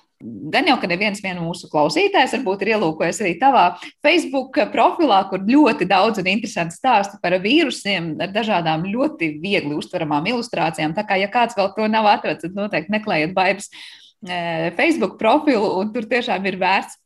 Gan 0.53 0.65
jau, 0.69 0.77
ka 0.81 0.88
neviens 0.89 1.19
mūsu 1.21 1.67
klausītājs 1.69 2.33
varbūt 2.38 2.63
ir 2.63 2.71
ielūkojis 2.74 3.19
arī 3.21 3.33
tavā 3.38 3.65
Facebook 4.01 4.57
profilā, 4.74 5.19
kur 5.29 5.43
ļoti 5.43 5.85
daudz 5.85 6.24
un 6.24 6.29
interesanti 6.31 6.77
stāsti 6.79 7.19
par 7.21 7.35
vīrusiem 7.43 8.15
ar 8.24 8.31
dažādām 8.33 8.88
ļoti 8.89 9.35
viegli 9.43 9.75
uztveramām 9.77 10.25
ilustrācijām. 10.31 10.95
Tā 10.95 11.03
kā, 11.05 11.19
ja 11.21 11.29
kāds 11.29 11.57
vēl 11.59 11.69
to 11.75 11.89
nav 11.91 12.07
atracis, 12.15 12.47
tad 12.47 12.57
noteikti 12.57 12.95
meklējiet 12.95 13.35
Baibas 13.35 13.69
eh, 13.69 14.71
Facebook 14.79 15.19
profilu, 15.21 15.75
un 15.83 15.93
tur 15.93 16.07
tiešām 16.09 16.50
ir 16.50 16.57
vērts 16.63 16.97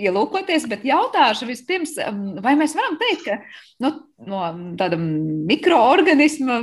ielūkoties, 0.00 0.64
bet 0.70 0.86
jautāšu 0.88 1.46
vispirms, 1.48 1.94
vai 2.42 2.54
mēs 2.56 2.74
varam 2.76 2.96
teikt, 3.00 3.26
ka 3.26 3.36
nu, 3.84 3.90
no 4.24 4.40
tāda 4.80 4.96
mikroorganisma 4.96 6.60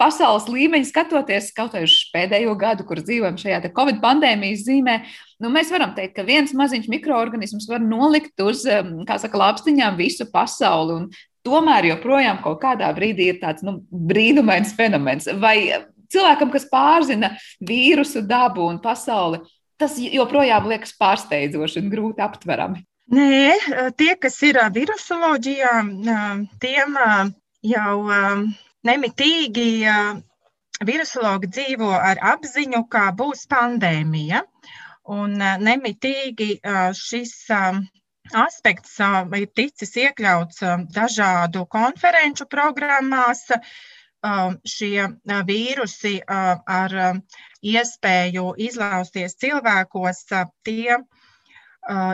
pasaules 0.00 0.48
līmeņa 0.50 0.88
skatoties 0.88 1.52
kaut 1.54 1.76
vai 1.76 1.84
uz 1.86 1.94
pēdējo 2.14 2.56
gadu, 2.58 2.86
kur 2.88 3.02
dzīvojam 3.02 3.38
šajā 3.38 3.60
Covid 3.76 4.00
pandēmijas 4.02 4.64
zīmē, 4.66 4.96
nu, 5.44 5.52
mēs 5.54 5.70
varam 5.74 5.94
teikt, 5.94 6.16
ka 6.18 6.26
viens 6.26 6.54
maziņš 6.58 6.90
mikroorganisms 6.90 7.68
var 7.70 7.84
nolikt 7.84 8.42
uz, 8.42 8.66
kā 9.06 9.20
saka, 9.22 9.40
lāpstiņām 9.44 9.98
visu 10.00 10.26
pasauli. 10.32 10.98
Un 10.98 11.08
tomēr 11.46 11.92
joprojām 11.92 12.42
kaut 12.42 12.60
kādā 12.64 12.90
brīdī 12.96 13.30
ir 13.30 13.40
tāds 13.42 13.62
nu, 13.66 13.78
brīnumains 13.90 14.74
fenomens. 14.78 15.30
Vai 15.38 15.86
cilvēkam, 16.12 16.50
kas 16.52 16.66
pārzina 16.70 17.34
vīrusu 17.62 18.24
dabu 18.26 18.66
un 18.68 18.82
pasauli, 18.82 19.42
tas 19.82 19.98
joprojām 19.98 20.70
liekas 20.70 20.94
pārsteidzoši 21.02 21.82
un 21.82 21.92
grūti 21.92 22.22
aptverami. 22.24 22.86
Nē, 23.12 23.90
tie, 23.98 24.14
kas 24.16 24.38
ir 24.46 24.56
virusoloģijā, 24.72 25.72
tiem 26.62 26.94
jau 27.66 27.96
nemitīgi 28.88 29.66
virusologi 30.86 31.50
dzīvo 31.50 31.90
ar 31.98 32.22
apziņu, 32.32 32.86
kā 32.94 33.10
būs 33.18 33.44
pandēmija. 33.50 34.44
Un 35.12 35.34
nemitīgi 35.36 36.54
šis 36.96 37.34
aspekts 38.38 38.96
ir 39.02 39.48
ticis 39.58 39.96
iekļauts 40.06 40.62
dažādu 40.94 41.66
konferenču 41.76 42.46
programmās, 42.48 43.44
šie 44.76 45.08
vīrusi 45.50 46.14
ar 46.30 46.96
iespēju 47.62 48.52
izlausties 48.68 49.36
cilvēkos, 49.40 50.24
tie 50.66 50.98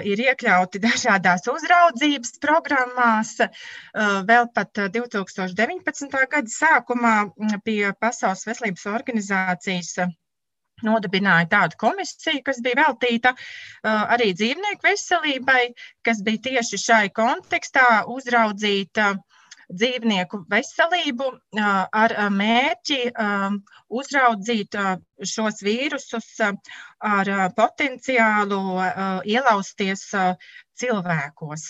ir 0.09 0.23
iekļauti 0.25 0.81
dažādās 0.87 1.49
uzraudzības 1.53 2.39
programmās. 2.45 3.35
Vēl 4.31 4.49
pat 4.55 4.85
2019. 4.95 6.09
gada 6.37 6.55
sākumā 6.55 7.17
pie 7.65 7.93
Pasaules 8.01 8.47
veselības 8.49 8.87
organizācijas 8.93 9.95
nodibināja 10.87 11.49
tādu 11.51 11.79
komisiju, 11.79 12.43
kas 12.47 12.61
bija 12.63 12.85
veltīta 12.85 13.33
arī 13.83 14.31
dzīvnieku 14.39 14.87
veselībai, 14.87 15.63
kas 16.07 16.23
bija 16.23 16.45
tieši 16.49 16.79
šai 16.85 17.07
kontekstā 17.15 18.05
uzraudzīt 18.07 19.03
dzīvnieku 19.69 20.41
veselību 20.51 21.29
ar 21.61 22.15
mērķi 22.33 23.01
uzraudzīt 24.01 24.79
šos 25.33 25.61
vīrusus 25.67 26.29
ar 26.45 27.33
potenciālu 27.57 28.61
ielausties 29.29 30.07
cilvēkos. 30.81 31.67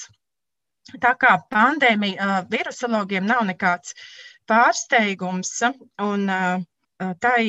Tā 1.03 1.13
kā 1.21 1.35
pandēmija 1.53 2.45
virusologiem 2.51 3.27
nav 3.29 3.45
nekāds 3.51 3.95
pārsteigums, 4.49 5.53
un 6.01 6.31
tai 7.21 7.43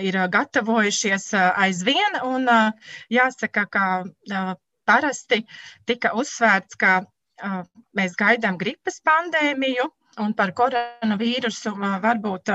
ir 0.00 0.18
gatavojušies 0.34 1.28
aizvien, 1.36 2.18
un 2.24 2.48
jāsaka, 3.12 3.66
ka 3.70 3.86
parasti 4.88 5.44
tika 5.86 6.14
uzsvērts, 6.18 6.74
ka 6.80 7.02
mēs 7.96 8.16
gaidām 8.18 8.58
gripas 8.60 9.00
pandēmiju, 9.06 9.86
un 10.20 10.34
par 10.36 10.52
koronavīrusu 10.56 11.72
varbūt 12.02 12.52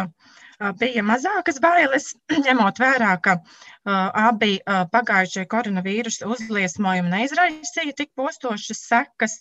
bija 0.80 1.04
mazākas 1.04 1.60
bailes, 1.63 2.12
ņemot 2.48 2.80
vērā, 2.80 3.15
ka 3.24 3.38
abi 3.86 4.60
pagājušie 4.93 5.45
koronavīrusa 5.52 6.30
uzliesmojumi 6.32 7.13
neizraisīja 7.15 7.95
tik 7.98 8.13
postošas 8.15 8.86
sekas, 8.89 9.39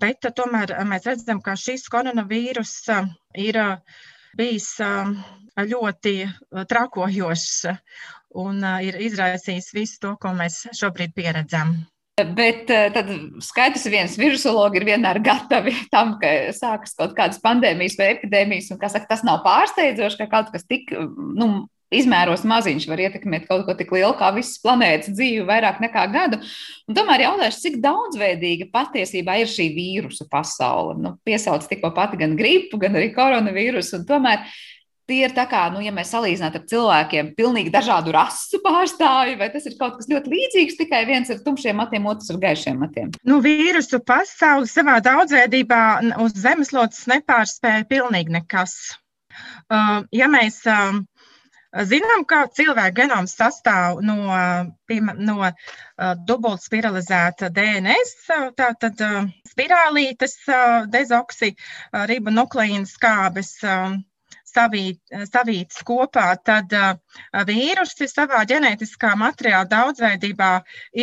bet 0.00 0.30
tomēr 0.36 0.74
mēs 0.88 1.06
redzam, 1.08 1.42
ka 1.42 1.56
šis 1.56 1.88
koronavīrus 1.92 2.74
ir 3.38 3.60
bijis 4.36 4.74
ļoti 5.70 6.16
trakojošs 6.70 7.54
un 8.40 8.60
ir 8.86 8.98
izraisījis 9.08 9.72
visu 9.74 10.02
to, 10.04 10.12
ko 10.22 10.34
mēs 10.36 10.62
šobrīd 10.78 11.14
pieredzam. 11.16 11.74
Bet 12.36 12.70
eh, 12.72 12.88
tad 12.94 13.10
skaidrs, 13.44 13.84
ka 13.86 13.92
viens 13.92 14.16
virusologi 14.20 14.80
ir 14.80 14.88
vienmēr 14.88 15.20
gatavi 15.24 15.74
tam, 15.92 16.16
ka 16.22 16.52
sākas 16.56 16.96
kaut 16.98 17.16
kādas 17.18 17.42
pandēmijas 17.42 17.98
vai 18.00 18.12
epidēmijas, 18.14 18.70
un 18.74 18.80
saka, 18.82 19.06
tas 19.10 19.26
nav 19.26 19.44
pārsteidzoši, 19.46 20.22
ka 20.22 20.30
kaut 20.32 20.50
kas 20.54 20.66
tik 20.68 20.92
nu, 20.94 21.66
izmēros 21.90 22.44
maziņš 22.46 22.86
var 22.90 23.02
ietekmēt 23.06 23.46
kaut 23.48 23.64
ko 23.66 23.74
tik 23.78 23.90
lielu 23.94 24.12
kā 24.18 24.30
visas 24.36 24.60
planētas 24.62 25.14
dzīvi 25.16 25.46
vairāk 25.48 25.80
nekā 25.82 26.06
gadu. 26.12 26.38
Un 26.88 26.96
tomēr 26.96 27.26
jautājums, 27.26 27.60
cik 27.64 27.80
daudzveidīga 27.82 28.70
patiesībā 28.74 29.40
ir 29.42 29.50
šī 29.50 29.70
vīrusu 29.74 30.28
pasaule. 30.30 30.96
Nu, 31.02 31.16
piesauc 31.26 31.66
tikko 31.70 31.92
pati 31.96 32.20
gan 32.20 32.36
gripu, 32.38 32.78
gan 32.82 32.98
arī 32.98 33.10
koronavīrusu, 33.16 34.00
un 34.00 34.06
tomēr 34.08 34.46
tie 35.10 35.24
ir 35.26 35.34
tā 35.34 35.46
kā, 35.50 35.64
nu, 35.74 35.82
ja 35.82 35.92
mēs 35.94 36.12
salīdzinātu 36.14 36.60
ar 36.60 36.66
cilvēkiem, 36.70 37.32
pilnīgi 37.38 37.72
dažādu 37.74 38.14
rasu 38.14 38.60
pārstāvju, 38.64 39.38
vai 39.40 39.50
tas 39.52 39.66
ir 39.66 39.76
kaut 39.80 39.98
kas 39.98 40.10
ļoti 40.10 40.32
līdzīgs, 40.34 40.78
tikai 40.78 41.02
viens 41.08 41.32
ar 41.34 41.42
tumšiem 41.44 41.80
matiem, 41.82 42.06
otrs 42.10 42.30
ar 42.32 42.40
gaišiem 42.42 42.80
matiem? 42.84 43.12
Nu, 43.26 43.40
vīrusu 43.44 44.02
pasauli 44.06 44.70
savā 44.70 45.00
daudzveidībā 45.04 45.82
uz 46.22 46.36
zemeslodes 46.38 47.06
nepārspēja 47.10 47.88
pilnīgi 47.90 48.38
nekas. 48.38 48.76
Uh, 49.70 50.02
ja 50.14 50.26
mēs 50.30 50.62
uh, 50.66 51.02
Zinām, 51.70 52.24
ka 52.26 52.48
cilvēka 52.50 52.90
genoms 52.96 53.36
sastāv 53.38 54.00
no, 54.02 54.16
no 55.22 55.50
dubultspiralizēta 56.26 57.46
DNS, 57.54 58.26
tātad 58.58 58.98
spirālītes 59.46 60.34
dezoksiribonukleīna 60.90 62.90
skābes 62.90 63.52
savīt, 64.50 65.00
savītas 65.30 65.84
kopā, 65.86 66.26
tad 66.44 66.74
vīrusi 67.48 68.08
savā 68.10 68.42
ģenētiskā 68.50 69.14
materiāla 69.20 69.68
daudzveidībā 69.70 70.50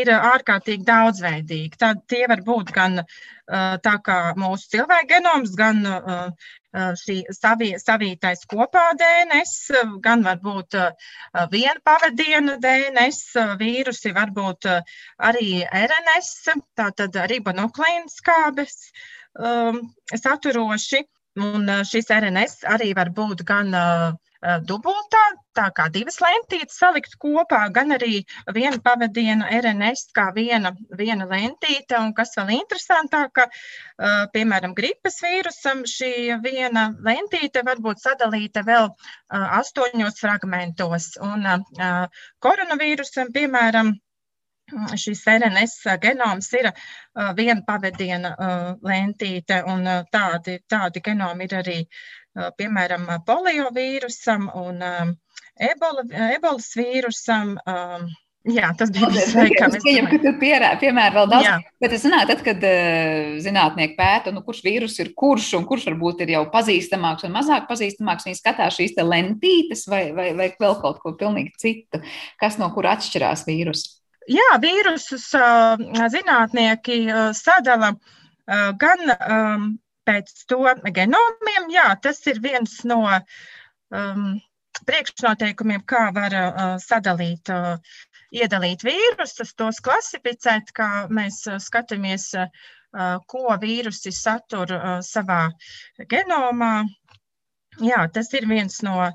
ir 0.01 0.13
ārkārtīgi 0.17 0.85
daudzveidīgi. 0.87 1.79
Tad 1.79 2.05
tie 2.11 2.25
var 2.29 2.43
būt 2.47 2.71
gan 2.75 3.01
tā 3.47 3.95
kā 4.03 4.19
mūsu 4.39 4.71
cilvēka 4.75 5.09
genoms, 5.15 5.55
gan 5.55 5.83
šī 6.77 7.17
savī, 7.33 7.71
savītais 7.79 8.43
kopā 8.51 8.91
DNS, 8.99 9.53
gan 10.03 10.23
varbūt 10.25 10.75
viena 11.51 11.81
pavadiena 11.83 12.57
DNS, 12.61 13.21
vīrusi, 13.59 14.13
varbūt 14.13 14.67
arī 15.29 15.63
RNS, 15.65 16.33
tātad 16.77 17.15
ribonukleīna 17.31 18.11
skābes 18.11 18.91
um, 19.39 19.81
saturoši. 20.13 21.05
Un 21.37 21.69
šis 21.85 22.09
RNS 22.09 22.63
arī 22.73 22.93
var 22.97 23.11
būt 23.13 23.43
gan 23.45 23.73
dubultā, 24.69 25.21
tā 25.57 25.67
kā 25.73 25.87
divas 25.93 26.19
lentītes 26.21 26.77
salikt 26.77 27.15
kopā, 27.21 27.59
gan 27.73 27.93
arī 27.95 28.23
viena 28.53 28.77
pavadiena 28.81 29.47
RNS 29.59 30.11
kā 30.17 30.27
viena, 30.35 30.71
viena 30.97 31.25
lentīte. 31.29 31.97
Un 31.97 32.13
kas 32.17 32.35
vēl 32.37 32.53
interesantāk, 32.59 33.33
ka, 33.33 33.47
piemēram, 34.33 34.75
gripas 34.77 35.17
vīrusam 35.25 35.83
šī 35.89 36.37
viena 36.43 36.87
lentīte 37.05 37.65
var 37.65 37.81
būt 37.81 38.01
sadalīta 38.05 38.65
vēl 38.67 38.91
astoņos 39.61 40.21
fragmentos. 40.21 41.15
Un 41.21 41.45
koronavīrusam, 42.45 43.33
piemēram, 43.33 43.95
šis 44.99 45.23
RNS 45.31 45.75
genoms 46.03 46.51
ir 46.59 46.71
viena 47.37 47.61
pavadiena 47.67 48.33
lentīte, 48.83 49.61
un 49.67 49.87
tādi, 50.11 50.59
tādi 50.69 51.03
genomi 51.05 51.47
ir 51.47 51.57
arī, 51.61 51.79
piemēram, 52.59 53.07
poliovīrusam 53.27 54.49
un 54.59 54.83
ebola, 55.71 56.07
ebolas 56.35 56.71
vīrusam. 56.77 57.57
Jā, 58.47 58.69
tas 58.79 58.91
bija 58.95 59.09
tas, 59.11 59.33
kas 59.33 59.33
manā 59.35 59.67
skatījumā, 59.73 60.07
ka 60.07 60.17
tur 60.23 60.35
pierā, 60.39 60.69
piemēram 60.79 61.17
vēl 61.17 61.31
daudz. 61.33 61.43
Jā. 61.43 61.55
Bet 61.83 61.95
es 61.97 62.03
zināju, 62.05 62.29
tad, 62.29 62.43
kad 62.45 62.61
uh, 62.63 63.33
zinātnieki 63.43 63.97
pēta, 63.97 64.31
nu, 64.31 64.43
kurš 64.45 64.61
vīrus 64.63 64.95
ir 65.03 65.11
kurš 65.19 65.49
un 65.57 65.65
kurš 65.67 65.89
varbūt 65.89 66.23
ir 66.23 66.31
jau 66.37 66.45
pazīstamāks 66.53 67.27
un 67.27 67.35
mazāk 67.35 67.67
pazīstamāks, 67.67 68.29
viņi 68.29 68.39
skatās 68.39 68.77
šīs 68.79 68.95
lentītes 69.03 69.83
vai, 69.91 70.05
vai, 70.15 70.29
vai 70.37 70.47
vēl 70.63 70.79
kaut 70.79 71.01
ko 71.03 71.11
pilnīgi 71.19 71.57
citu, 71.59 71.99
kas 72.39 72.55
no 72.61 72.71
kura 72.75 72.95
atšķirās 72.95 73.43
vīrusu. 73.49 73.97
Jā, 74.27 74.47
vīrusus 74.59 75.29
zinātnieki 76.11 76.97
sadala 77.37 77.93
gan 78.81 79.77
pēc 80.07 80.33
to 80.51 80.59
genomiem. 80.95 81.69
Jā, 81.71 81.87
tas 82.03 82.19
ir 82.27 82.41
viens 82.43 82.79
no 82.87 83.01
um, 83.07 84.25
priekšnoteikumiem, 84.87 85.83
kā 85.89 86.07
var 86.15 86.35
uh, 86.37 86.63
sadalīt, 86.83 87.51
uh, 87.51 87.99
iedalīt 88.35 88.85
vīrusus, 88.87 89.53
tos 89.59 89.81
klasificēt, 89.83 90.71
kā 90.75 90.89
mēs 91.11 91.43
skatāmies, 91.67 92.29
uh, 92.39 92.47
ko 93.31 93.45
vīrusi 93.61 94.13
satur 94.15 94.73
uh, 94.75 94.87
savā 95.03 95.47
genomā. 96.13 96.73
Jā, 97.83 98.07
tas 98.13 98.31
ir 98.33 98.47
viens 98.49 98.81
no 98.85 99.11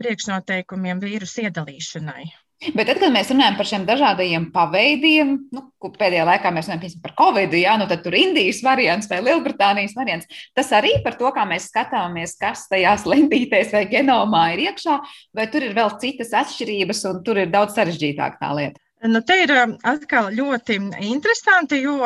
priekšnoteikumiem 0.00 1.02
vīrusu 1.02 1.46
iedalīšanai. 1.46 2.26
Bet 2.56 2.88
tad, 2.88 2.96
kad 3.02 3.12
mēs 3.12 3.28
runājam 3.28 3.56
par 3.58 3.68
šiem 3.68 3.82
dažādajiem 3.84 4.46
paveidiem, 4.54 5.34
nu, 5.52 5.62
pēdējā 5.84 6.22
laikā 6.24 6.52
mēs 6.56 6.70
runājam 6.70 7.02
par 7.02 7.12
Covid, 7.18 7.52
jā, 7.60 7.74
nu 7.76 7.84
tad 7.90 8.00
tur 8.04 8.16
Indijas 8.16 8.62
variants 8.64 9.10
vai 9.10 9.18
Lielbritānijas 9.26 9.92
variants. 9.98 10.30
Tas 10.56 10.72
arī 10.72 10.94
par 11.04 11.18
to, 11.20 11.28
kā 11.36 11.44
mēs 11.48 11.68
skatāmies, 11.68 12.32
kas 12.40 12.64
tajās 12.70 13.04
lentītēs 13.12 13.76
vai 13.76 13.84
genomā 13.92 14.46
ir 14.54 14.64
iekšā, 14.70 14.96
vai 15.36 15.46
tur 15.52 15.68
ir 15.68 15.76
vēl 15.76 15.92
citas 16.00 16.32
atšķirības 16.40 17.04
un 17.12 17.22
tur 17.28 17.44
ir 17.44 17.52
daudz 17.52 17.76
sarežģītāk 17.76 18.40
tā 18.40 18.52
lieta. 18.56 18.80
Nu, 19.04 19.20
te 19.20 19.36
ir 19.44 19.52
um, 19.52 19.76
atkal 19.84 20.32
ļoti 20.32 20.80
interesanti, 21.04 21.82
jo 21.84 22.00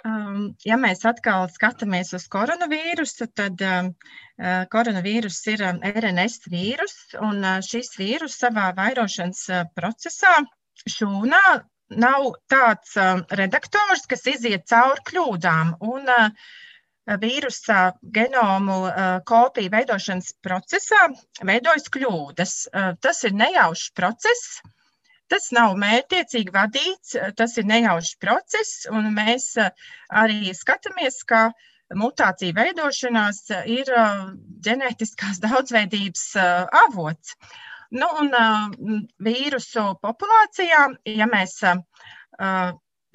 Um, 0.00 0.54
ja 0.64 0.78
mēs 0.80 1.02
atkal 1.04 1.44
skatāmies 1.52 2.14
uz 2.16 2.24
koronavīrusu, 2.32 3.26
tad 3.36 3.60
um, 3.66 3.90
uh, 4.40 4.62
koronavīrus 4.72 5.40
ir 5.52 5.64
um, 5.66 5.80
RNS 5.84 6.48
vīrus, 6.48 6.94
un 7.20 7.44
uh, 7.44 7.58
šis 7.64 7.92
vīrus 8.00 8.38
savā 8.40 8.70
vairošanas 8.78 9.42
uh, 9.52 9.66
procesā 9.76 10.38
šūnā 10.88 11.42
nav 12.00 12.30
tāds 12.48 12.94
redaktors, 13.36 14.06
kas 14.08 14.24
iziet 14.30 14.68
cauri 14.70 15.04
kļūdām. 15.10 15.76
Un, 15.82 16.06
vīrusa 17.20 17.96
genomu 18.14 18.76
kopiju 19.26 19.72
veidošanas 19.72 20.28
procesā 20.46 21.08
veidojas 21.42 21.90
kļūdas. 21.90 22.52
Tas 23.02 23.24
ir 23.26 23.34
nejaušs 23.34 23.90
process, 23.98 24.60
Tas 25.30 25.50
nav 25.54 25.76
mērķiecīgi 25.78 26.52
vadīts, 26.54 27.14
tas 27.38 27.52
ir 27.60 27.66
nejaušs 27.70 28.16
process, 28.22 28.86
un 28.90 29.04
mēs 29.14 29.44
eh, 29.62 29.68
arī 30.22 30.54
skatāmies, 30.58 31.20
ka 31.32 31.42
mutācija 32.00 32.56
veidošanās 32.56 33.38
ir 33.76 33.92
eh, 33.94 34.24
ģenētiskās 34.66 35.38
daudzveidības 35.46 36.24
eh, 36.42 36.80
avots. 36.84 37.36
Nu, 37.90 38.06
un 38.22 39.00
vīrusu 39.26 39.82
populācijā, 39.98 40.82
ja 41.10 41.26
mēs 41.26 41.56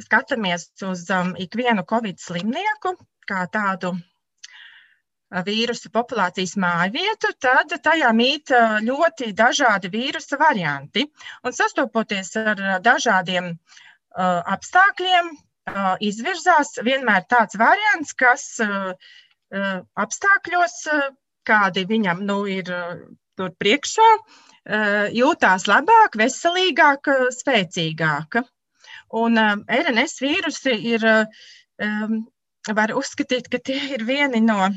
skatāmies 0.04 0.66
uz 0.84 1.06
ikvienu 1.46 1.86
covid 1.88 2.20
slimnieku 2.20 2.92
kā 3.32 3.46
tādu 3.54 3.94
vīrusu 5.44 5.90
populācijas 5.92 6.56
mājvietu, 6.62 7.34
tad 7.40 7.74
tajā 7.84 8.12
mīt 8.16 8.54
ļoti 8.86 9.34
dažādi 9.36 9.92
vīrusa 9.92 10.40
varianti. 10.40 11.06
Un 11.44 11.56
sastopoties 11.56 12.36
ar 12.40 12.62
dažādiem 12.86 13.52
apstākļiem, 14.16 15.34
izvirzās 16.00 16.78
vienmēr 16.86 17.26
tāds 17.28 17.58
variants, 17.60 18.14
kas 18.14 18.48
apstākļos, 20.06 20.80
kādi 21.46 21.86
viņam 21.86 22.24
nu, 22.26 22.46
ir 22.48 22.72
tur 23.36 23.52
priekšā, 23.60 24.10
jūtās 25.14 25.68
labāk, 25.68 26.16
veselīgāk, 26.18 27.12
spēcīgāk. 27.36 28.40
Un 29.16 29.38
RNS 29.38 30.22
vīrusi 30.24 30.74
ir, 30.96 31.06
var 32.80 32.96
uzskatīt, 32.98 33.50
ka 33.52 33.60
tie 33.60 33.80
ir 33.96 34.06
vieni 34.08 34.42
no 34.42 34.72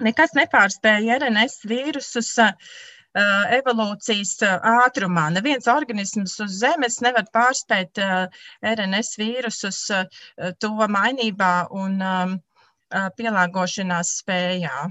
Nekas 0.00 0.32
nepārspēja 0.36 1.18
RNS 1.20 1.64
vīrusus 1.68 2.32
evolūcijas 3.56 4.36
ātrumā. 4.46 5.26
Neviens 5.34 5.66
organisms 5.70 6.36
uz 6.40 6.60
Zemes 6.62 7.00
nevar 7.04 7.26
pārspēt 7.34 7.98
RNS 8.62 9.18
vīrusus 9.20 9.82
to 10.62 10.72
mainībā 10.96 11.54
un 11.74 11.98
pielāgošanās 12.90 14.16
spējā. 14.22 14.88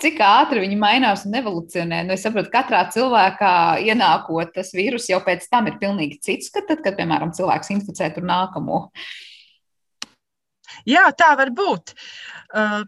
Cik 0.00 0.20
ātri 0.24 0.62
viņi 0.62 0.76
mainās 0.80 1.26
un 1.28 1.34
evolūcionē? 1.36 2.04
Nu, 2.06 2.14
es 2.16 2.22
saprotu, 2.24 2.48
ka 2.48 2.62
katrā 2.62 2.86
cilvēkā 2.92 3.54
ienākot 3.84 4.54
tas 4.54 4.72
vīrus 4.72 5.10
jau 5.10 5.18
pēc 5.24 5.44
tam 5.52 5.68
ir 5.68 5.76
pilnīgi 5.82 6.16
cits, 6.24 6.48
kad, 6.54 6.64
tad, 6.70 6.80
kad 6.84 6.96
piemēram, 6.96 7.34
cilvēks 7.36 7.74
inficē 7.74 8.08
tur 8.14 8.24
nākamo. 8.24 8.86
Jā, 10.88 11.04
tā 11.12 11.34
var 11.36 11.52
būt. 11.52 11.92
Uh, 12.48 12.86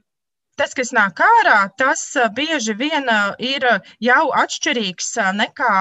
tas, 0.63 0.77
kas 0.79 0.95
nāk 0.95 1.19
ārā, 1.27 1.59
tas 1.83 2.07
bieži 2.39 2.79
vien 2.79 3.11
ir 3.43 3.67
jau 4.07 4.23
atšķirīgs 4.45 5.11
nekā 5.43 5.75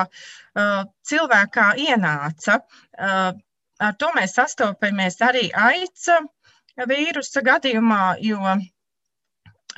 cilvēkā 1.12 1.68
ienāca. 1.86 2.60
Ar 2.98 3.96
to 4.02 4.12
mēs 4.18 4.36
sastopamies 4.38 5.22
arī 5.26 5.48
aids 5.70 6.10
vīrusa 6.90 7.42
gadījumā, 7.46 8.04
jo 8.26 8.58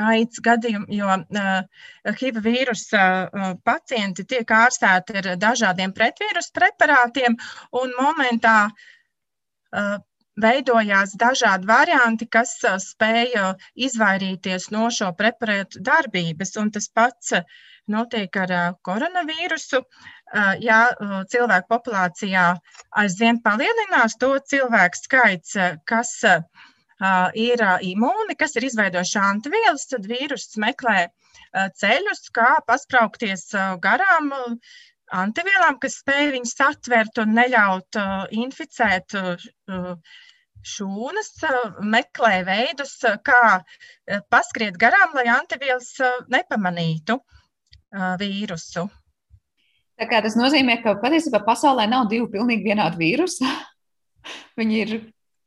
aids 0.02 0.42
gadījumu, 0.44 0.88
jo 0.89 1.10
uh, 1.10 1.84
HIV 2.08 2.39
vīrusa 2.46 3.04
uh, 3.28 3.52
pacienti 3.66 4.26
tiek 4.26 4.50
ārstēti 4.50 5.20
ar 5.22 5.30
dažādiem 5.42 5.94
pretvīrusu 5.94 6.54
preparātiem, 6.56 7.38
un 7.78 7.94
momentā 8.00 8.58
uh, 8.72 10.00
veidojās 10.41 11.13
dažādi 11.19 11.67
varianti, 11.69 12.28
kas 12.28 12.56
spēja 12.82 13.54
izvairīties 13.76 14.69
no 14.74 14.89
šo 14.89 15.12
preparātu 15.17 15.82
darbības. 15.86 16.56
Un 16.62 16.72
tas 16.74 16.89
pats 16.89 17.34
notiek 17.88 18.36
ar 18.46 18.54
koronavīrusu. 18.88 19.84
Ja 20.63 20.80
cilvēku 21.30 21.69
populācijā 21.69 22.46
aizvien 23.04 23.41
palielinās 23.43 24.17
to 24.17 24.34
cilvēku 24.39 25.02
skaits, 25.04 25.58
kas 25.86 26.15
ir 27.36 27.65
imūni, 27.91 28.38
kas 28.39 28.56
ir 28.56 28.69
izveidojuši 28.69 29.19
antivielas, 29.19 29.86
tad 29.91 30.08
vīruss 30.10 30.58
meklē 30.58 31.10
ceļus, 31.54 32.30
kā 32.34 32.56
paspraukties 32.65 33.52
garām 33.84 34.32
antivielām, 35.21 35.78
kas 35.82 35.99
spēj 36.02 36.32
viņus 36.36 36.56
atvert 36.65 37.21
un 37.23 37.36
neļaut 37.38 37.99
inficēt 38.34 39.15
šūnas, 40.73 41.32
meklē 41.84 42.34
veidus, 42.47 42.97
kā 43.28 43.43
paskriet 44.32 44.80
garām, 44.80 45.15
lai 45.17 45.28
antivielas 45.34 45.91
nepamanītu 46.32 47.19
vīrusu. 48.21 48.88
Tā 49.99 50.08
kā 50.10 50.23
tas 50.26 50.36
nozīmē, 50.39 50.80
ka 50.82 50.95
patiesībā 51.02 51.43
pasaulē 51.45 51.86
nav 51.89 52.08
divu 52.12 52.30
pilnīgi 52.34 52.65
vienādu 52.71 52.97
vīrusu. 53.02 53.45
Viņi 54.60 54.80
ir 54.82 54.93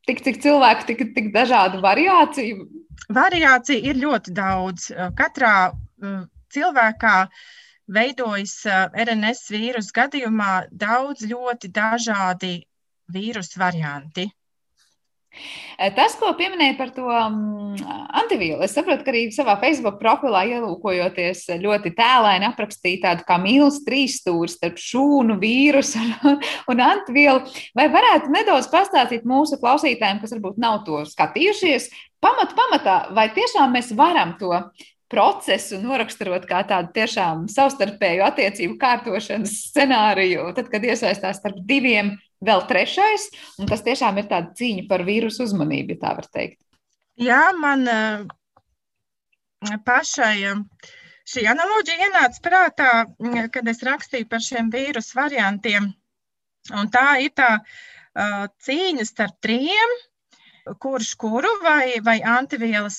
tik, 0.06 0.22
cik 0.22 0.40
cilvēki, 0.44 0.86
tik, 0.92 1.04
tik 1.16 1.32
dažādu 1.34 1.82
variāciju. 1.82 2.68
Variācija 3.12 3.82
ir 3.90 3.98
ļoti 4.00 4.34
daudz. 4.36 4.88
Katrā 5.18 5.72
cilvēkā 6.54 7.16
veidojas 7.86 8.56
RNS 8.92 9.50
vīrusu 9.52 9.94
gadījumā 9.94 10.52
daudz 10.70 11.26
ļoti 11.28 11.70
dažādi 11.74 12.56
vīrusu 13.12 13.60
varianti. 13.62 14.26
Tas, 15.76 16.14
ko 16.16 16.30
pieminēja 16.32 16.78
par 16.78 16.90
to 16.96 17.04
mm, 17.04 17.80
antivielu, 18.22 18.62
es 18.64 18.72
saprotu, 18.72 19.04
ka 19.04 19.12
arī 19.12 19.26
savā 19.34 19.58
Facebook 19.60 19.98
profilā 20.00 20.46
ielūkojoties 20.54 21.42
ļoti 21.60 21.92
tēlēni 21.98 22.48
aprakstīja 22.48 23.02
tādu 23.02 23.26
kā 23.28 23.36
mīlestības 23.42 23.84
trīsstūri 23.84 24.54
starp 24.54 24.80
šūnu, 24.80 25.36
vīrusu 25.42 26.00
un, 26.30 26.40
un 26.72 26.82
antivielu. 26.86 27.44
Vai 27.76 27.90
varētu 27.92 28.32
nedaudz 28.32 28.70
pastāstīt 28.72 29.28
mūsu 29.28 29.60
klausītājiem, 29.60 30.22
kas 30.24 30.32
varbūt 30.38 30.56
nav 30.62 30.80
to 30.88 31.04
skatījušies, 31.12 31.90
pamat 32.24 32.56
pamatā, 32.56 32.98
vai 33.16 33.28
tiešām 33.36 33.76
mēs 33.76 33.92
varam 33.98 34.38
to 34.40 34.56
procesu 35.12 35.78
noraksturot 35.82 36.46
kā 36.50 36.62
tādu 36.66 36.92
tiešām 36.96 37.46
savstarpēju 37.52 38.24
attiecību 38.26 38.78
kārtošanas 38.80 39.54
scenāriju, 39.70 40.48
tad, 40.56 40.70
kad 40.72 40.86
iesaistās 40.86 41.40
starp 41.40 41.60
diviem 41.68 42.16
vēl 42.44 42.64
trešais, 42.68 43.28
un 43.60 43.70
tas 43.70 43.84
tiešām 43.86 44.18
ir 44.20 44.28
tāda 44.30 44.52
cīņa 44.58 44.86
par 44.90 45.06
vīrusu 45.06 45.46
uzmanību, 45.46 45.94
ja 45.96 46.02
tā 46.02 46.14
var 46.18 46.28
teikt. 46.32 46.58
Jā, 47.22 47.42
man 47.56 47.86
uh, 47.88 48.26
pašai 49.86 50.34
uh, 50.50 50.64
šī 51.26 51.46
analoģija 51.48 52.10
ienāca 52.10 52.42
prātā, 52.44 52.90
uh, 53.06 53.46
kad 53.54 53.70
es 53.72 53.80
rakstīju 53.86 54.28
par 54.28 54.44
šiem 54.44 54.68
vīrusu 54.74 55.16
variantiem. 55.16 55.92
Un 56.74 56.90
tā 56.90 57.20
ir 57.22 57.30
tā 57.38 57.60
cīņa 58.66 59.04
starp 59.06 59.36
trim 59.44 59.90
kurš 60.82 61.14
kuru 61.14 61.50
vai, 61.62 62.00
vai 62.02 62.16
antivielas 62.26 62.98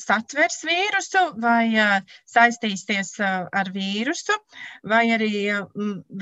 satvers 0.00 0.60
vīrusu, 0.66 1.22
vai 1.42 1.66
saistīsies 2.30 3.16
ar 3.22 3.70
vīrusu, 3.74 4.36
vai 4.92 5.06
arī 5.16 5.30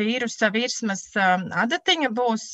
vīrusa 0.00 0.52
virsmas 0.54 1.04
adatiņa 1.16 2.12
būs, 2.16 2.46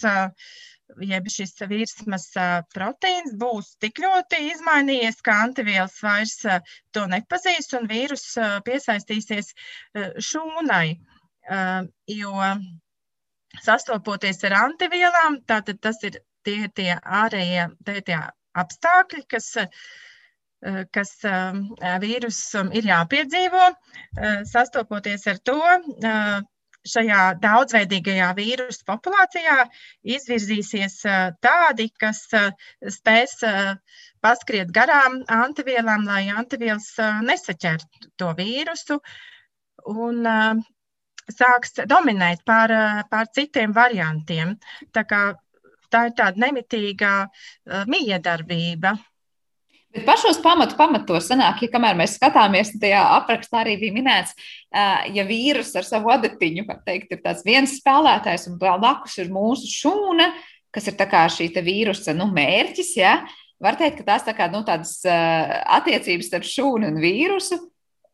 jeb 1.04 1.28
šis 1.31 1.54
virsmas 1.70 2.26
proteīns 2.74 3.37
būs 3.38 3.74
tik 3.83 4.00
ļoti 4.02 4.42
izmainījies, 4.54 5.20
ka 5.22 5.38
antivielas 5.44 5.98
vairs 6.02 6.40
to 6.96 7.07
nepazīs 7.07 7.70
un 7.78 7.87
vīrus 7.90 8.26
piesaistīsies 8.66 9.54
šūnai. 10.31 10.98
Jo 12.12 12.35
sastopoties 13.64 14.42
ar 14.44 14.54
antivielām, 14.66 15.38
tātad 15.48 15.78
tas 15.81 16.02
ir 16.04 16.18
tie 16.46 16.59
ir 16.66 16.74
tie 16.77 16.92
ārējie 16.98 17.70
tie, 17.87 18.01
tie 18.07 18.18
apstākļi, 18.62 19.24
kas, 19.31 19.48
eh, 19.61 20.85
kas 20.94 21.14
eh, 21.24 21.96
vīrusam 22.05 22.70
ir 22.74 22.88
jāpiedzīvo. 22.90 23.66
Eh, 23.70 24.38
sastopoties 24.53 25.27
ar 25.33 25.42
to, 25.51 25.59
šajā 26.88 27.22
daudzveidīgajā 27.42 28.29
vīrusu 28.38 28.85
populācijā 28.88 29.57
izvirzīsies 30.14 30.94
tādi, 31.44 31.88
kas 32.01 32.22
spēs 32.94 33.35
paskriet 34.24 34.70
garām 34.72 35.18
antivielām, 35.29 36.07
lai 36.09 36.22
antivielas 36.33 36.87
nesaķertu 37.27 38.09
to 38.16 38.31
vīrusu. 38.38 39.01
Un, 39.90 40.22
sāks 41.29 41.77
dominēt 41.90 42.46
pār, 42.48 42.72
pār 43.11 43.29
citiem 43.37 43.74
variantiem. 43.77 44.55
Tā 44.96 45.05
kā 45.05 45.22
tā 45.92 46.09
ir 46.09 46.16
tāda 46.18 46.46
nemitīga 46.46 47.12
uh, 47.27 47.85
miedarbība. 47.90 48.96
Bet 49.94 50.05
pašos 50.05 50.37
pamatu 50.44 50.77
pamatos 50.77 51.31
sanāk, 51.31 51.62
ja 51.64 51.72
kamēr 51.72 51.96
mēs 51.96 52.18
skatāmies, 52.18 52.74
tajā 52.81 53.01
aprakstā 53.16 53.62
arī 53.62 53.79
bija 53.81 53.94
minēts, 53.96 54.35
ja 55.16 55.24
vīrus 55.24 55.70
ar 55.81 55.87
savu 55.87 56.12
adatiņu, 56.12 56.66
var 56.68 56.83
teikt, 56.85 57.14
ir 57.16 57.22
tāds 57.24 57.40
viens 57.46 57.79
spēlētājs 57.81 58.51
un 58.51 58.59
blakus 58.61 59.16
ir 59.16 59.33
mūsu 59.33 59.70
šūna, 59.72 60.29
kas 60.77 60.90
ir 60.92 60.98
tā 60.98 61.09
kā 61.09 61.24
šī 61.33 61.48
vīrusa 61.64 62.12
nu, 62.12 62.29
mērķis, 62.37 62.92
ja? 63.01 63.14
var 63.64 63.81
teikt, 63.81 64.03
ka 64.03 64.11
tās 64.12 64.29
tā 64.29 64.37
kā 64.37 64.51
nu, 64.53 64.61
tādas 64.66 65.01
attiecības 65.09 66.29
starp 66.31 66.46
šūnu 66.46 66.92
un 66.92 67.01
vīrusu 67.03 67.59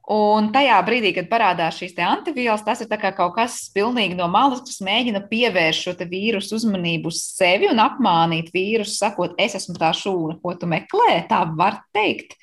Un 0.04 0.50
tajā 0.52 0.76
brīdī, 0.84 1.14
kad 1.16 1.30
parādās 1.30 1.78
šīs 1.80 1.94
antivielas, 2.04 2.60
tas 2.64 2.82
ir 2.84 2.90
kaut 2.92 3.32
kas 3.38 3.54
pilnīgi 3.72 4.18
no 4.18 4.26
malas, 4.28 4.60
kas 4.60 4.82
mēģina 4.84 5.22
pievērst 5.30 5.86
šo 5.86 5.94
vīrusu 6.10 6.58
uzmanību 6.58 7.08
uz 7.08 7.22
sevi 7.24 7.70
un 7.70 7.80
apmānīt 7.80 8.50
vīrusu, 8.52 8.98
sakot, 8.98 9.32
es 9.40 9.56
esmu 9.56 9.78
tā 9.80 9.94
šūna, 9.96 10.36
ko 10.42 10.52
tu 10.60 10.68
meklē. 10.68 11.24
Tā 11.30 11.40
var 11.56 11.80
teikt. 11.96 12.36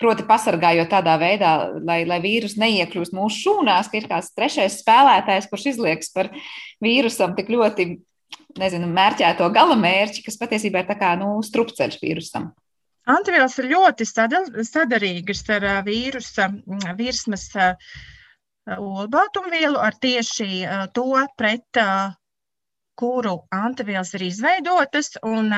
Proti, 0.00 0.24
pasargājot 0.24 0.88
tādā 0.90 1.18
veidā, 1.20 1.52
lai, 1.84 2.00
lai 2.08 2.18
vīrus 2.24 2.56
neiekļūst 2.58 3.12
mūsu 3.14 3.44
šūnās, 3.44 3.92
ka 3.92 4.00
ir 4.00 4.08
kāds 4.08 4.32
trešais 4.32 4.80
spēlētājs, 4.80 5.50
kurš 5.52 5.68
izliekas 5.74 6.10
par 6.16 6.32
vīrusam 6.82 7.36
tik 7.36 7.52
ļoti, 7.52 7.90
nezinu, 8.58 8.88
mērķēto 8.88 9.52
gala 9.52 9.76
mērķi, 9.78 10.24
kas 10.24 10.40
patiesībā 10.40 10.82
ir 10.82 10.96
kā 10.96 11.12
nu, 11.20 11.36
strupceļš 11.44 12.00
vīrusam. 12.00 12.50
Antivielas 13.10 13.56
ir 13.58 13.66
ļoti 13.72 14.06
sadarīgas 14.06 15.42
ar 15.50 15.64
vīrusa 15.86 16.48
virsmas 16.98 17.48
olbaltumvielu, 18.76 19.78
ar 19.78 19.96
tieši 19.98 20.50
to, 20.94 21.06
pret 21.36 21.80
kuru 23.02 23.34
antivielas 23.50 24.14
ir 24.14 24.26
izveidotas. 24.28 25.16
Un 25.26 25.50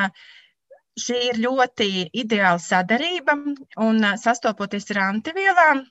šī 1.04 1.18
ir 1.28 1.42
ļoti 1.44 1.90
ideāla 2.24 2.62
sadarība, 2.62 3.36
un 3.88 4.08
sastopoties 4.22 4.88
ar 4.94 5.02
antivielām, 5.10 5.84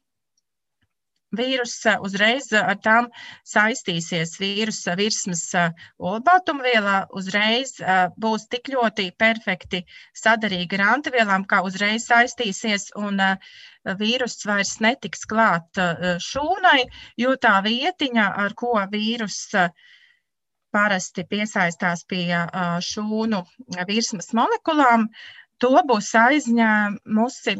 vīrus 1.37 1.75
uzreiz 2.05 2.51
ar 2.57 2.77
tām 2.83 3.09
saistīsies. 3.49 4.35
Vīrusa 4.41 4.95
virsmas 4.99 5.43
olbaltumvielā 5.97 6.97
uzreiz 7.19 7.75
būs 8.21 8.47
tik 8.53 8.69
ļoti 8.73 9.09
perfekti 9.17 9.83
sadarīgi 10.23 10.79
ar 10.79 10.85
antivielām, 10.95 11.47
kā 11.49 11.63
uzreiz 11.65 12.07
saistīsies, 12.09 12.91
un 12.95 13.21
vīrus 13.99 14.37
vairs 14.47 14.77
netiks 14.83 15.25
klāt 15.29 15.81
šūnai, 16.27 16.85
jo 17.19 17.35
tā 17.35 17.57
vietiņa, 17.65 18.29
ar 18.45 18.53
ko 18.55 18.75
vīrus 18.91 19.39
parasti 20.73 21.25
piesaistās 21.29 22.05
pie 22.09 22.27
šūnu 22.81 23.43
virsmas 23.89 24.31
molekulām, 24.33 25.09
to 25.61 25.73
būs 25.89 26.09
aizņēmusi 26.17 27.57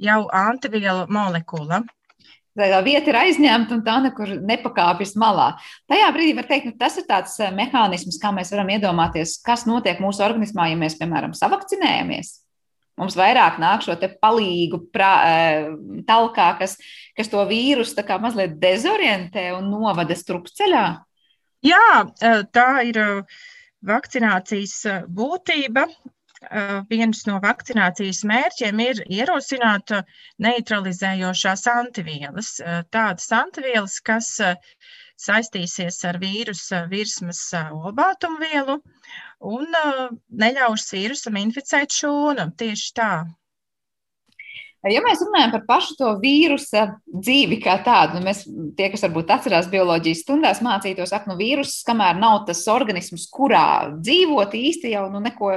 jau 0.00 0.20
antivielu 0.32 1.04
molekula 1.12 1.82
tā 2.58 2.80
vieta 2.84 3.12
ir 3.12 3.18
aizņemta 3.20 3.76
un 3.76 3.82
tā 3.86 3.96
nekur 4.02 4.34
nepakāpjas 4.46 5.14
malā. 5.20 5.52
Tajā 5.90 6.10
brīdī 6.14 6.34
var 6.38 6.48
teikt, 6.48 6.66
ka 6.66 6.72
nu, 6.72 6.78
tas 6.80 6.98
ir 6.98 7.06
tāds 7.08 7.36
eh, 7.40 7.52
mehānisms, 7.54 8.18
kā 8.22 8.32
mēs 8.34 8.50
varam 8.54 8.72
iedomāties, 8.74 9.38
kas 9.46 9.66
notiek 9.70 10.02
mūsu 10.02 10.24
organismā, 10.26 10.70
ja 10.70 10.78
mēs, 10.80 10.98
piemēram, 10.98 11.36
savakcinējamies. 11.38 12.32
Mums 13.00 13.14
vairāk 13.16 13.56
nāk 13.62 13.84
šo 13.86 13.94
palīgu 14.20 14.82
prā, 14.92 15.12
eh, 15.30 15.70
talkā, 16.08 16.50
kas, 16.58 16.76
kas 17.16 17.30
to 17.32 17.44
vīrusu 17.48 18.04
mazliet 18.20 18.58
dezorientē 18.60 19.50
un 19.56 19.70
novada 19.70 20.16
strupceļā. 20.18 20.86
Jā, 21.62 21.88
eh, 22.20 22.42
tā 22.50 22.68
ir 22.88 23.02
vakcinācijas 23.86 25.06
būtība. 25.08 25.86
Viens 26.90 27.18
no 27.28 27.34
vakcinācijas 27.44 28.22
mērķiem 28.28 28.78
ir 28.84 29.00
ierosināt 29.16 29.92
neutralizējošās 30.46 31.64
antivielas. 31.72 32.48
Tādas 32.96 33.28
antivielas, 33.38 33.98
kas 34.00 34.30
saistīsies 35.26 36.00
ar 36.10 36.18
vīrusa 36.22 36.86
virsmas 36.94 37.42
olbaltumvielu 37.60 38.78
un 39.52 39.78
neļaus 40.44 40.88
vīrusam 40.96 41.36
inficēt 41.44 42.00
šūnu. 42.00 42.48
Tieši 42.64 42.94
tā. 43.02 43.12
Ja 44.88 45.02
mēs 45.04 45.20
runājam 45.20 45.50
par 45.52 45.64
pašu 45.68 45.94
to 45.98 46.10
vīrusa 46.22 46.86
dzīvi 47.04 47.58
kā 47.60 47.74
tādu, 47.84 48.16
nu 48.16 48.24
mēs, 48.24 48.46
tie, 48.78 48.86
kas 48.88 49.04
varbūt 49.04 49.32
atcerās 49.34 49.68
bioloģijas 49.68 50.22
stundās, 50.24 50.62
mācītos, 50.64 51.12
ka 51.12 51.28
nu, 51.28 51.36
vīruss, 51.36 51.82
kamēr 51.84 52.16
nav 52.16 52.46
tas 52.48 52.62
organisms, 52.72 53.26
kurā 53.28 53.90
dzīvot 53.98 54.56
īsti 54.56 54.94
jau 54.94 55.04
nu, 55.12 55.20
neko, 55.20 55.52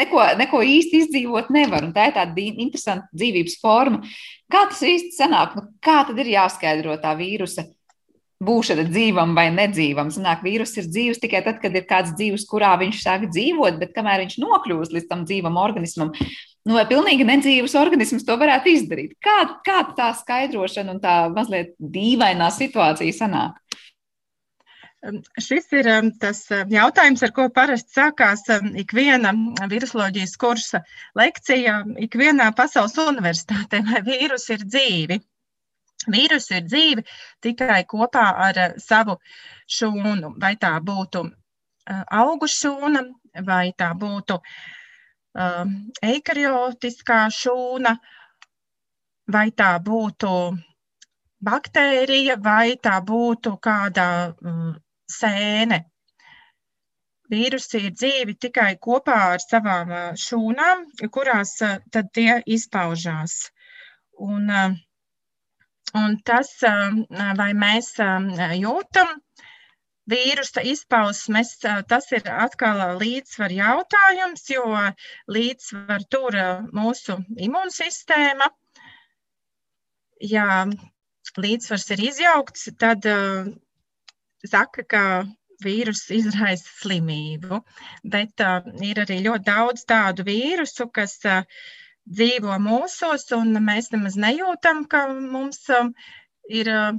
neko, 0.00 0.24
neko 0.40 0.62
īsti 0.64 1.02
izdzīvot 1.04 1.52
nevar. 1.52 1.84
Un 1.84 1.92
tā 1.96 2.08
ir 2.08 2.16
tāda 2.16 2.48
interesanta 2.48 3.10
dzīvības 3.12 3.60
forma. 3.60 4.00
Kā 4.48 4.64
tas 4.72 4.80
īsti 4.88 5.12
sanāk? 5.18 5.58
Nu, 5.58 5.68
kā 5.84 6.00
tad 6.08 6.24
ir 6.24 6.32
jāskaidro 6.38 6.96
tā 7.02 7.12
vīrusa 7.20 7.68
būšana 8.40 8.88
dzīvam 8.88 9.36
vai 9.36 9.50
nedzīvam. 9.52 10.08
Sanāk, 10.12 10.42
vīrus 10.44 10.72
ir 10.80 10.88
dzīves 10.88 11.20
tikai 11.20 11.44
tad, 11.44 11.60
kad 11.60 11.76
ir 11.76 11.84
kāds 11.88 12.16
dzīves, 12.16 12.48
kurā 12.48 12.74
viņš 12.80 13.04
sāk 13.04 13.30
dzīvot, 13.32 13.78
bet 13.80 13.92
kamēr 13.96 14.24
viņš 14.24 14.40
nokļūst 14.40 14.96
līdz 14.96 15.08
tam 15.12 15.28
dzīvam 15.28 15.56
organismam, 15.60 16.12
nu, 16.66 16.74
vai 16.74 16.86
pilnīgi 16.90 17.26
nedzīvs 17.26 17.76
organisms 17.78 18.26
to 18.26 18.36
varētu 18.40 18.72
izdarīt? 18.72 19.14
Kā, 19.22 19.36
kā 19.66 19.82
tā 19.98 20.10
skaidrošana 20.18 20.96
un 20.96 21.02
tā 21.02 21.16
mazliet 21.34 21.76
dīvainā 21.78 22.50
situācija 22.54 23.14
sanāk? 23.16 23.62
Šis 25.38 25.68
ir 25.76 25.86
tas 26.18 26.40
jautājums, 26.72 27.22
ar 27.22 27.32
ko 27.36 27.46
parasti 27.54 27.94
sākās 27.94 28.42
ikviena 28.80 29.30
virusoloģijas 29.70 30.34
kursa 30.40 30.80
lekcija, 31.18 31.82
ikvienā 32.08 32.48
pasaules 32.58 32.96
universitātē, 33.04 33.84
vai 33.86 34.02
vīrusi 34.08 34.56
ir 34.56 34.64
dzīvi. 34.66 35.18
Vīrusi 36.10 36.56
ir 36.58 36.66
dzīvi 36.66 37.04
tikai 37.44 37.84
kopā 37.88 38.24
ar 38.48 38.58
savu 38.82 39.18
šūnu, 39.76 40.34
vai 40.42 40.56
tā 40.58 40.74
būtu 40.82 41.22
augu 42.10 42.50
šūna, 42.50 43.04
vai 43.46 43.70
tā 43.78 43.92
būtu 43.94 44.40
eikariotiskā 46.10 47.18
šūna, 47.32 47.92
vai 49.32 49.50
tā 49.50 49.72
būtu 49.82 50.30
baktērija, 51.46 52.38
vai 52.40 52.76
tā 52.82 53.00
būtu 53.10 53.56
kāda 53.62 54.06
sēne. 55.18 55.82
Vīrusi 57.30 57.80
ir 57.82 57.94
dzīvi 57.98 58.36
tikai 58.46 58.76
kopā 58.78 59.16
ar 59.34 59.42
savām 59.42 59.92
šūnām, 60.24 60.84
kurās 61.10 61.56
tad 61.58 62.12
tie 62.14 62.36
izpaužās. 62.46 63.34
Un, 64.22 64.52
un 66.00 66.16
tas, 66.30 66.52
vai 67.40 67.50
mēs 67.64 67.90
jūtam 68.60 69.16
vīrusa 70.10 70.62
izpausmes, 70.72 71.56
tas 71.90 72.10
ir 72.14 72.28
atkal 72.30 72.82
līdzsvar 73.00 73.54
jautājums, 73.54 74.44
jo 74.50 74.66
līdzsvar 75.36 76.06
tur 76.10 76.38
mūsu 76.76 77.18
imūnsistēma. 77.48 78.50
Ja 80.22 80.66
līdzsvars 81.36 81.90
ir 81.96 82.04
izjaukts, 82.10 82.70
tad 82.80 83.08
saka, 84.46 84.84
ka 84.88 85.02
vīrus 85.64 86.04
izraisa 86.12 86.68
slimību, 86.82 87.60
bet 88.12 88.44
uh, 88.44 88.66
ir 88.84 89.00
arī 89.02 89.22
ļoti 89.24 89.46
daudz 89.46 89.86
tādu 89.88 90.26
vīrusu, 90.26 90.88
kas 90.92 91.16
uh, 91.24 91.46
dzīvo 92.06 92.58
mūsos, 92.62 93.24
un 93.36 93.56
mēs 93.64 93.88
nemaz 93.94 94.18
nejūtam, 94.20 94.84
ka 94.92 95.06
mums 95.16 95.62
uh, 95.72 95.88
ir 96.52 96.68
uh, 96.72 96.98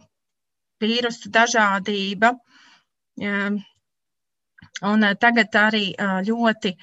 vīrusu 0.81 1.29
dažādība. 1.37 2.33
Uh, 2.33 2.56
un 3.17 5.03
uh, 5.03 5.17
tagad 5.19 5.55
arī 5.57 5.89
uh, 5.97 6.19
ļoti 6.27 6.75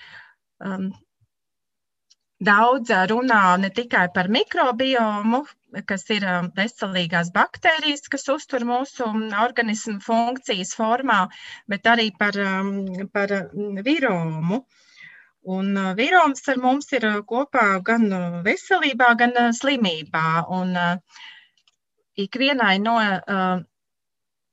daudz 2.44 2.90
runā 3.10 3.42
ne 3.60 3.70
tikai 3.70 4.08
par 4.14 4.28
mikrobiomu, 4.28 5.44
kas 5.88 6.04
ir 6.10 6.24
veselīgās 6.56 7.30
baktērijas, 7.34 8.08
kas 8.10 8.28
uztur 8.28 8.64
mūsu 8.68 9.06
organismu 9.42 10.00
funkcijas 10.04 10.74
formā, 10.78 11.24
bet 11.68 11.86
arī 11.86 12.10
par, 12.18 12.38
par 13.12 13.36
viromu. 13.86 14.64
Un 15.54 15.76
viroms 15.96 16.46
ar 16.48 16.56
mums 16.56 16.92
ir 16.96 17.04
kopā 17.28 17.66
gan 17.84 18.06
veselībā, 18.46 19.10
gan 19.20 19.34
slimībā. 19.52 20.46
Un 20.48 20.72
ikvienai 22.16 22.78
no 22.80 22.96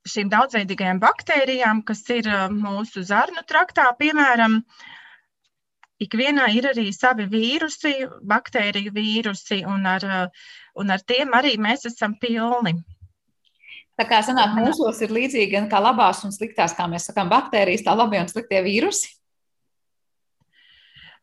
šīm 0.07 0.31
daudzveidīgajām 0.31 1.01
baktērijām, 1.01 1.83
kas 1.85 2.01
ir 2.13 2.29
mūsu 2.55 3.03
zarnu 3.05 3.43
traktā, 3.47 3.85
piemēram, 3.99 4.61
ikvienā 6.01 6.47
ir 6.55 6.71
arī 6.71 6.87
savi 6.95 7.27
vīrusi, 7.29 7.93
baktēriju 8.27 8.93
vīrusi, 8.95 9.61
un 9.69 9.85
ar, 9.85 10.07
un 10.73 10.95
ar 10.95 11.05
tiem 11.05 11.33
arī 11.37 11.57
mēs 11.61 11.85
esam 11.91 12.17
pilni. 12.21 12.79
Tā 13.99 14.07
kā 14.09 14.21
sanāk, 14.25 14.55
mūsos 14.57 15.01
ir 15.05 15.13
līdzīgi 15.13 15.51
gan 15.51 15.67
kā 15.69 15.81
labās 15.83 16.23
un 16.25 16.33
sliktās, 16.33 16.73
kā 16.73 16.87
mēs 16.89 17.05
sakām, 17.09 17.29
baktērijas, 17.29 17.83
tā 17.85 17.93
labie 17.93 18.21
un 18.23 18.31
sliktie 18.31 18.63
vīrusi. 18.65 19.11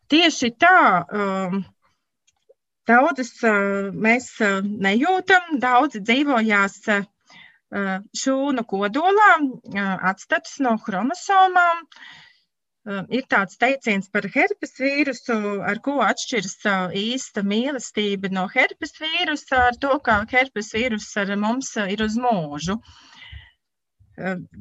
Tieši 0.08 0.54
tā. 0.56 0.78
Um, 1.12 1.64
Daudzas 2.88 3.34
uh, 3.44 3.90
mēs 3.92 4.30
nejūtam, 4.64 5.58
daudzi 5.60 6.00
dzīvojās 6.00 6.78
šūnu 8.22 8.64
kodolā, 8.68 9.32
atstatus 10.12 10.56
no 10.64 10.78
chromosomām, 10.84 11.84
Ir 12.88 13.24
tāds 13.28 13.58
teiciens 13.60 14.06
par 14.08 14.24
herpes 14.32 14.78
vīrusu, 14.80 15.34
ar 15.70 15.80
ko 15.84 15.98
atšķiras 16.04 16.54
īsta 16.96 17.42
mīlestība 17.44 18.30
no 18.32 18.46
herpes 18.54 18.94
vīrusa, 19.02 19.58
ar 19.66 19.76
to, 19.82 19.98
ka 20.06 20.22
herpes 20.30 20.70
vīrus 20.72 21.10
ar 21.20 21.34
mums 21.36 21.74
ir 21.82 22.04
uz 22.06 22.16
mūžu. 22.22 22.78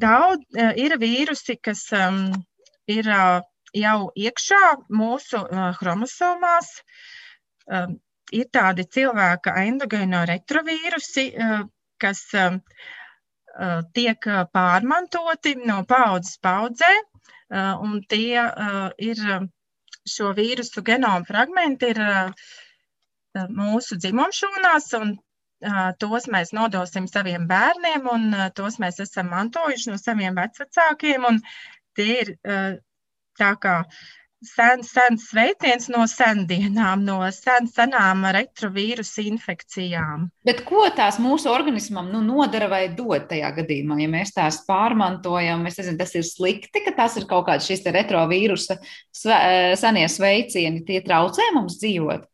Daudz 0.03 0.59
ir 0.83 0.97
vīrusi, 0.99 1.55
kas 1.69 1.85
ir 2.97 3.11
jau 3.83 3.97
iekšā 4.25 4.63
mūsu 4.91 5.43
chromosomās. 5.79 6.73
Ir 8.35 8.51
tādi 8.51 8.83
cilvēka 8.97 9.55
endogēno 9.63 10.25
retrovīrusi, 10.27 11.29
kas 12.01 12.23
tiek 13.97 14.27
pārmantoti 14.53 15.55
no 15.65 15.81
paudzes 15.89 16.37
paudzē 16.43 16.91
Eh, 17.49 17.75
un 17.79 18.01
tie 18.11 18.39
eh, 18.43 18.87
ir 19.09 19.19
eh, 19.33 19.43
šo 20.13 20.33
vīrusu 20.35 20.83
genoma 20.83 21.23
fragmenti 21.27 21.93
ir 21.93 21.99
mūsu 23.53 23.97
dzimumšūnās, 24.01 24.87
un 24.97 25.11
tos 26.01 26.25
mēs 26.33 26.53
nodosim 26.57 27.07
saviem 27.11 27.43
bērniem, 27.49 28.07
un 28.13 28.23
tos 28.57 28.79
mēs 28.81 29.01
esam 29.03 29.29
mantojuši 29.33 29.91
no 29.91 29.97
saviem 30.01 30.39
vecvecākiem, 30.39 31.27
un 31.29 31.37
tie 31.99 32.07
ir 32.23 32.31
tā 33.41 33.51
kā 33.61 33.75
sens, 34.43 34.91
sens 34.93 35.27
sveiciens 35.31 35.87
no 35.93 36.03
sendienām, 36.09 37.03
no 37.07 37.19
sen, 37.33 37.67
senām 37.71 38.25
retrovīrusu 38.35 39.25
infekcijām. 39.31 40.27
Bet 40.47 40.63
ko 40.67 40.85
tās 40.95 41.19
mūsu 41.21 41.49
organismam 41.51 42.11
nu, 42.13 42.21
nodara 42.25 42.69
vai 42.71 42.83
dod 42.93 43.27
tajā 43.31 43.51
gadījumā, 43.59 43.99
ja 44.03 44.11
mēs 44.11 44.33
tās 44.35 44.61
pārmantojam? 44.67 45.65
Es 45.69 45.79
nezinu, 45.81 45.97
tas 46.01 46.15
ir 46.15 46.25
slikti, 46.27 46.83
ka 46.85 46.95
tas 46.97 47.17
ir 47.17 47.27
kaut 47.29 47.47
kāds 47.49 47.67
šis 47.69 47.85
retrovīrusa 47.87 48.79
senie 49.11 50.07
sveicieni, 50.11 50.85
tie 50.87 51.01
traucē 51.05 51.51
mums 51.55 51.79
dzīvot. 51.81 52.27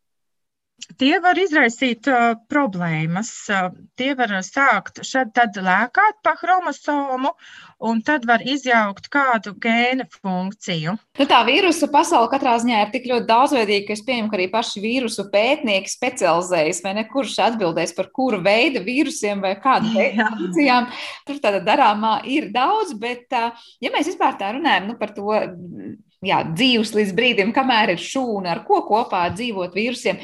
Tie 1.00 1.16
var 1.24 1.38
izraisīt 1.40 2.08
uh, 2.12 2.34
problēmas. 2.52 3.30
Uh, 3.50 3.72
tie 4.00 4.14
var 4.20 4.34
sākt 4.46 5.02
šad 5.08 5.32
tad 5.36 5.58
lēkāt 5.58 6.20
pa 6.26 6.34
chromosomu, 6.40 7.32
un 7.84 8.02
tad 8.06 8.28
var 8.28 8.44
izjaukt 8.46 9.10
kādu 9.14 9.56
gēna 9.64 10.06
funkciju. 10.12 10.96
Nu, 11.20 11.28
tā 11.30 11.42
vīrusu 11.48 11.90
pasaule 11.94 12.30
katrā 12.32 12.56
ziņā 12.62 12.84
ir 12.86 12.94
tik 12.94 13.08
ļoti 13.12 13.30
daudzveidīga, 13.30 13.88
ka 13.90 13.98
es 13.98 14.06
pieņemu, 14.08 14.32
ka 14.32 14.40
arī 14.40 14.48
paši 14.54 14.84
vīrusu 14.84 15.28
pētnieki 15.34 15.92
specializējas, 15.92 16.84
vai 16.86 16.96
ne, 17.00 17.08
kurš 17.10 17.38
atbildēs 17.50 17.96
par 17.98 18.12
kuru 18.16 18.42
veidu 18.46 18.84
vīrusiem 18.86 19.44
vai 19.44 19.56
kādu 19.64 19.94
veidu 19.96 20.30
funkcijām. 20.36 20.90
Tur 21.28 21.44
tāda 21.44 21.64
darāmā 21.66 22.18
ir 22.30 22.52
daudz, 22.56 22.96
bet, 23.00 23.28
uh, 23.36 23.68
ja 23.84 23.94
mēs 23.94 24.12
vispār 24.14 24.36
tā 24.40 24.54
runājam 24.58 24.92
nu, 24.92 24.98
par 25.00 25.16
to, 25.16 25.32
jā, 26.24 26.42
dzīves 26.54 26.94
līdz 26.98 27.16
brīdim, 27.18 27.56
kamēr 27.56 27.96
ir 27.96 28.04
šūna, 28.04 28.56
ar 28.56 28.64
ko 28.68 28.84
kopā 28.88 29.26
dzīvot 29.36 29.76
vīrusiem. 29.76 30.22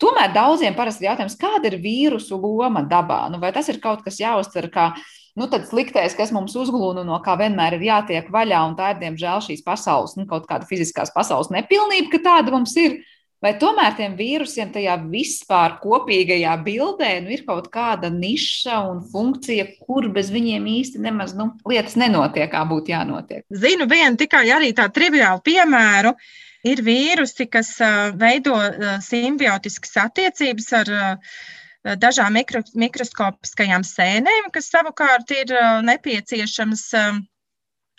Tomēr 0.00 0.32
daudziem 0.34 0.74
parasti 0.76 1.04
ir 1.04 1.12
jautājums, 1.12 1.36
kāda 1.38 1.70
ir 1.70 1.78
vīrusu 1.82 2.38
loma 2.40 2.82
dabā? 2.88 3.26
Nu, 3.32 3.40
vai 3.42 3.52
tas 3.54 3.68
ir 3.70 3.80
kaut 3.82 4.02
kas 4.06 4.18
jāuztver 4.20 4.68
kā 4.72 4.90
nu, 5.38 5.48
sliktais, 5.68 6.14
kas 6.18 6.32
mums 6.34 6.54
uzglūna, 6.58 7.04
no 7.06 7.18
kā 7.24 7.36
vienmēr 7.40 7.78
ir 7.78 7.88
jātiek 7.88 8.30
vaļā, 8.32 8.62
un 8.68 8.78
tā 8.78 8.94
ir, 8.94 9.02
diemžēl, 9.02 9.42
šīs 9.48 9.64
pasaules, 9.66 10.14
nu, 10.18 10.28
kaut 10.30 10.46
kāda 10.50 10.68
fiziskās 10.68 11.12
pasaules 11.14 11.52
nepilnība, 11.54 12.12
ka 12.14 12.24
tāda 12.30 12.54
mums 12.54 12.76
ir. 12.80 13.02
Vai 13.44 13.50
tomēr 13.60 13.92
tiem 13.92 14.14
vīrusiem 14.16 14.70
tajā 14.72 14.94
vispār 15.10 15.74
kopīgajā 15.82 16.54
bildē 16.64 17.10
nu, 17.26 17.34
ir 17.34 17.42
kaut 17.44 17.66
kāda 17.74 18.08
niša 18.08 18.78
un 18.88 19.02
funkcija, 19.04 19.66
kur 19.84 20.06
bez 20.14 20.30
viņiem 20.32 20.64
īsti 20.78 21.02
nemaz 21.04 21.34
nu, 21.36 21.50
lietas 21.68 21.98
nenotiek, 22.00 22.48
kā 22.54 22.62
būtu 22.70 22.94
jānotiek? 22.94 23.44
Zinu 23.52 23.84
vienu 23.90 24.16
tikai 24.22 24.46
arī 24.54 24.72
tādu 24.72 24.96
triviālu 24.96 25.44
piemēru. 25.44 26.14
Uh, 26.14 26.32
Ir 26.64 26.80
vīrusi, 26.84 27.44
kas 27.52 27.74
veido 28.20 28.54
simbiotiskas 29.04 29.98
attiecības 30.06 30.70
ar 30.80 30.90
dažām 32.00 32.32
mikro, 32.38 32.62
mikroskopiskajām 32.72 33.84
sēnēm, 33.84 34.48
kas 34.54 34.70
savukārt 34.72 35.34
ir 35.36 35.52
nepieciešamas 35.84 36.86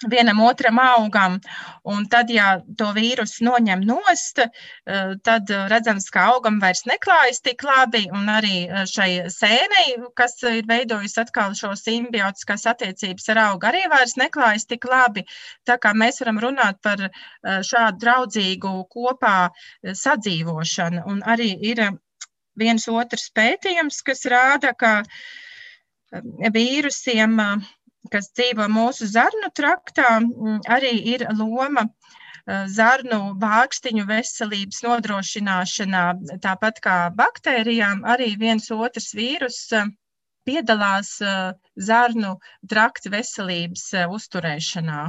vienam 0.04 0.40
otram 0.42 0.80
augam. 0.80 1.40
Un 1.84 2.06
tad, 2.10 2.30
ja 2.30 2.60
to 2.78 2.90
vīrusu 2.96 3.46
noņem 3.48 3.84
nost, 3.88 4.40
eh, 4.40 5.14
tad 5.24 5.52
redzams, 5.72 6.10
ka 6.12 6.26
augam 6.34 6.60
vairs 6.60 6.84
neklājas 6.90 7.42
tik 7.42 7.64
labi, 7.64 8.06
un 8.12 8.28
arī 8.32 8.66
eh, 8.68 8.84
šai 8.90 9.10
sēnei, 9.32 9.96
kas 10.16 10.42
ir 10.44 10.66
veidojusi 10.68 11.22
atkal 11.24 11.56
šo 11.56 11.74
simbiotiskās 11.80 12.66
attiecības 12.74 13.30
ar 13.30 13.42
augu, 13.46 13.70
arī 13.70 13.86
vairs 13.92 14.18
neklājas 14.20 14.68
tik 14.68 14.86
labi. 14.90 15.26
Tā 15.66 15.78
kā 15.80 15.94
mēs 15.94 16.20
varam 16.24 16.42
runāt 16.44 16.82
par 16.84 17.08
eh, 17.08 17.62
šādu 17.70 18.02
draudzīgu 18.04 18.76
kopā 18.92 19.38
sadzīvošanu. 19.86 21.06
Un 21.08 21.24
arī 21.24 21.54
ir 21.72 21.86
viens 22.60 22.88
otrs 22.88 23.30
pētījums, 23.36 24.02
kas 24.04 24.26
rāda, 24.32 24.74
ka 24.76 25.04
vīrusiem 26.56 27.40
kas 28.12 28.32
dzīvo 28.36 28.68
mūsu 28.72 29.08
zarnu 29.10 29.52
traktā, 29.56 30.20
mm, 30.22 30.62
arī 30.78 30.94
ir 31.16 31.26
loma 31.38 31.86
eh, 31.88 32.66
zarnu 32.72 33.36
bākstiņu 33.42 34.06
veselības 34.10 34.82
nodrošināšanā. 34.86 36.06
Tāpat 36.46 36.82
kā 36.86 36.98
baktērijām, 37.18 38.06
arī 38.06 38.34
viens 38.40 38.72
otrs 38.72 39.14
vīrus 39.18 39.62
eh, 39.74 39.92
piedalās 40.46 41.18
eh, 41.22 41.54
zarnu 41.76 42.38
trakta 42.70 43.14
veselības 43.14 43.92
uzturēšanā. 44.20 45.04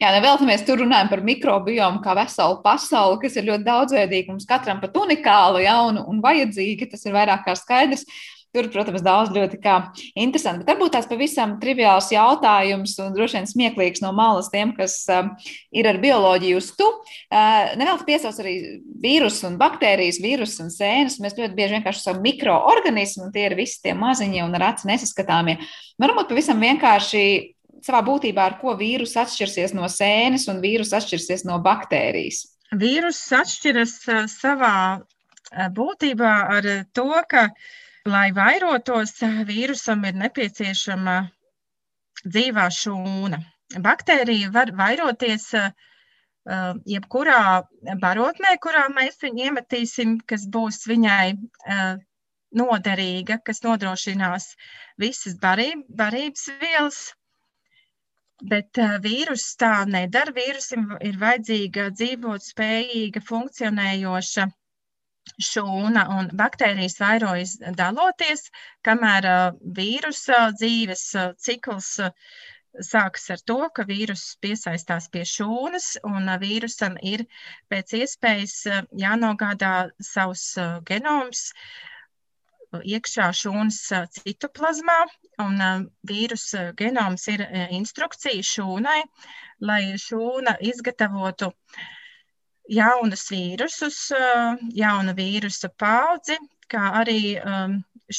Jā, 0.00 0.10
nevelti 0.12 0.46
mēs 0.48 0.64
tur 0.66 0.80
runājam 0.82 1.08
par 1.08 1.22
mikrobiomu 1.24 2.02
kā 2.04 2.14
veselu 2.18 2.58
pasauli, 2.64 3.20
kas 3.22 3.38
ir 3.38 3.46
ļoti 3.48 3.66
daudzveidīga. 3.66 4.34
Mums 4.34 4.48
katram 4.48 4.80
pat 4.82 4.96
unikāla, 5.00 5.62
jauna 5.64 6.04
un 6.10 6.20
vajadzīga. 6.24 6.90
Tas 6.92 7.06
ir 7.06 7.16
vairāk 7.16 7.46
kā 7.46 7.54
skaidrs. 7.58 8.04
Tur, 8.50 8.66
protams, 8.66 9.04
daudz 9.06 9.30
ļoti 9.30 9.60
interesanti. 10.18 10.64
Bet 10.64 10.72
varbūt 10.72 10.96
tās 10.96 11.06
pavisam 11.06 11.52
triviāls 11.62 12.08
jautājums 12.10 12.96
un 12.98 13.12
droši 13.14 13.38
vien 13.38 13.46
smieklīgs 13.46 14.02
no 14.02 14.10
malas 14.10 14.48
tiem, 14.50 14.72
kas 14.74 14.96
uh, 15.06 15.28
ir 15.70 15.86
ar 15.86 16.00
bioloģiju 16.02 16.58
uz 16.58 16.72
tu. 16.74 16.88
Uh, 17.30 17.70
Nevelti 17.78 18.08
piesauc 18.08 18.40
arī 18.42 18.54
vīrusu 19.04 19.46
un 19.52 19.58
baktērijas, 19.60 20.18
vīrusu 20.24 20.64
un 20.64 20.74
sēnes. 20.74 21.20
Mēs 21.22 21.38
ļoti 21.38 21.54
bieži 21.54 21.76
vienkārši 21.78 22.02
esam 22.02 22.18
mikroorganismi, 22.24 23.28
un 23.28 23.30
tie 23.36 23.44
ir 23.46 23.54
visi 23.60 23.78
tie 23.84 23.94
maziņie 23.94 24.42
un 24.42 24.58
ar 24.58 24.66
aci 24.72 24.90
nesaskatāmie. 24.90 25.60
Varbūt 26.02 26.32
pavisam 26.32 26.66
vienkārši 26.66 27.24
savā 27.86 28.00
būtībā, 28.08 28.48
ar 28.50 28.56
ko 28.58 28.74
vīrus 28.80 29.14
atšķirsies 29.20 29.76
no 29.78 29.86
sēnes 29.86 30.48
un 30.50 30.58
vīrus 30.64 30.90
atšķirsies 30.98 31.46
no 31.46 31.62
baktērijas. 31.62 32.48
Vīrus 32.74 33.22
atšķiras 33.38 33.94
savā 34.34 34.74
būtībā 35.78 36.32
ar 36.58 36.68
to, 36.94 37.12
ka 37.30 37.46
uh, 37.46 37.70
Lai 38.08 38.30
vairotos, 38.32 39.12
vīrusam 39.44 40.06
ir 40.08 40.14
nepieciešama 40.16 41.16
dzīvā 42.24 42.66
šūna. 42.72 43.38
Baktērija 43.84 44.48
var 44.54 44.72
vairoties 44.72 45.44
uh, 45.58 45.68
jebkurā 46.88 47.40
barotnē, 48.00 48.56
kurā 48.64 48.86
mēs 48.94 49.20
viņu 49.20 49.44
iemetīsim, 49.44 50.14
kas 50.26 50.46
būs 50.48 50.86
viņai 50.88 51.36
noderīga, 52.56 53.38
kas 53.44 53.60
nodrošinās 53.62 54.48
visas 54.98 55.36
barība, 55.44 55.84
barības 56.00 56.48
vielas. 56.62 57.02
Bet 58.48 58.80
uh, 58.80 58.96
vīrus 59.04 59.44
tā 59.60 59.84
nedara. 59.84 60.32
Vīrusim 60.32 60.88
ir 61.04 61.20
vajadzīga 61.20 61.90
dzīvot 61.92 62.48
spējīga, 62.48 63.20
funkcionējoša 63.28 64.48
šūna 65.46 66.02
un 66.16 66.28
baktērijas 66.40 66.94
vairojas 67.00 67.52
daloties, 67.80 68.42
kamēr 68.88 69.26
vīrusa 69.78 70.38
dzīves 70.56 71.04
cikls 71.46 71.90
sākas 72.88 73.26
ar 73.34 73.42
to, 73.50 73.56
ka 73.76 73.84
vīrus 73.90 74.24
piesaistās 74.44 75.08
pie 75.14 75.24
šūnas, 75.34 75.88
un 76.10 76.30
vīrusam 76.44 76.96
ir 77.12 77.24
pēc 77.72 77.94
iespējas 78.00 78.56
jānogādā 79.04 79.72
savs 80.10 80.46
genoms 80.92 81.44
iekšā 82.94 83.30
šūnas 83.42 83.80
citoplazmā, 84.20 84.98
un 85.42 85.88
vīrusa 86.12 86.68
genoms 86.82 87.26
ir 87.34 87.46
instrukcija 87.80 88.46
šūnai, 88.54 89.00
lai 89.70 89.82
šūna 90.04 90.54
izgatavotu 90.72 91.50
uh, 91.50 91.88
jaunus 92.70 93.26
vīrusus, 93.32 93.98
jaunu 94.76 95.14
vīrusu 95.16 95.70
paudzi, 95.78 96.36
kā 96.70 96.90
arī 97.00 97.20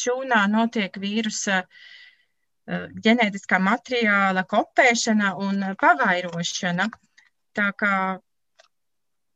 šūnā 0.02 0.42
notiek 0.52 0.98
vīrusa 1.00 1.62
ģenētiskā 3.06 3.60
materiāla 3.64 4.44
kopēšana 4.48 5.34
un 5.46 5.64
pavairošana. 5.82 6.88
Tā 7.58 7.70
kā 7.80 7.96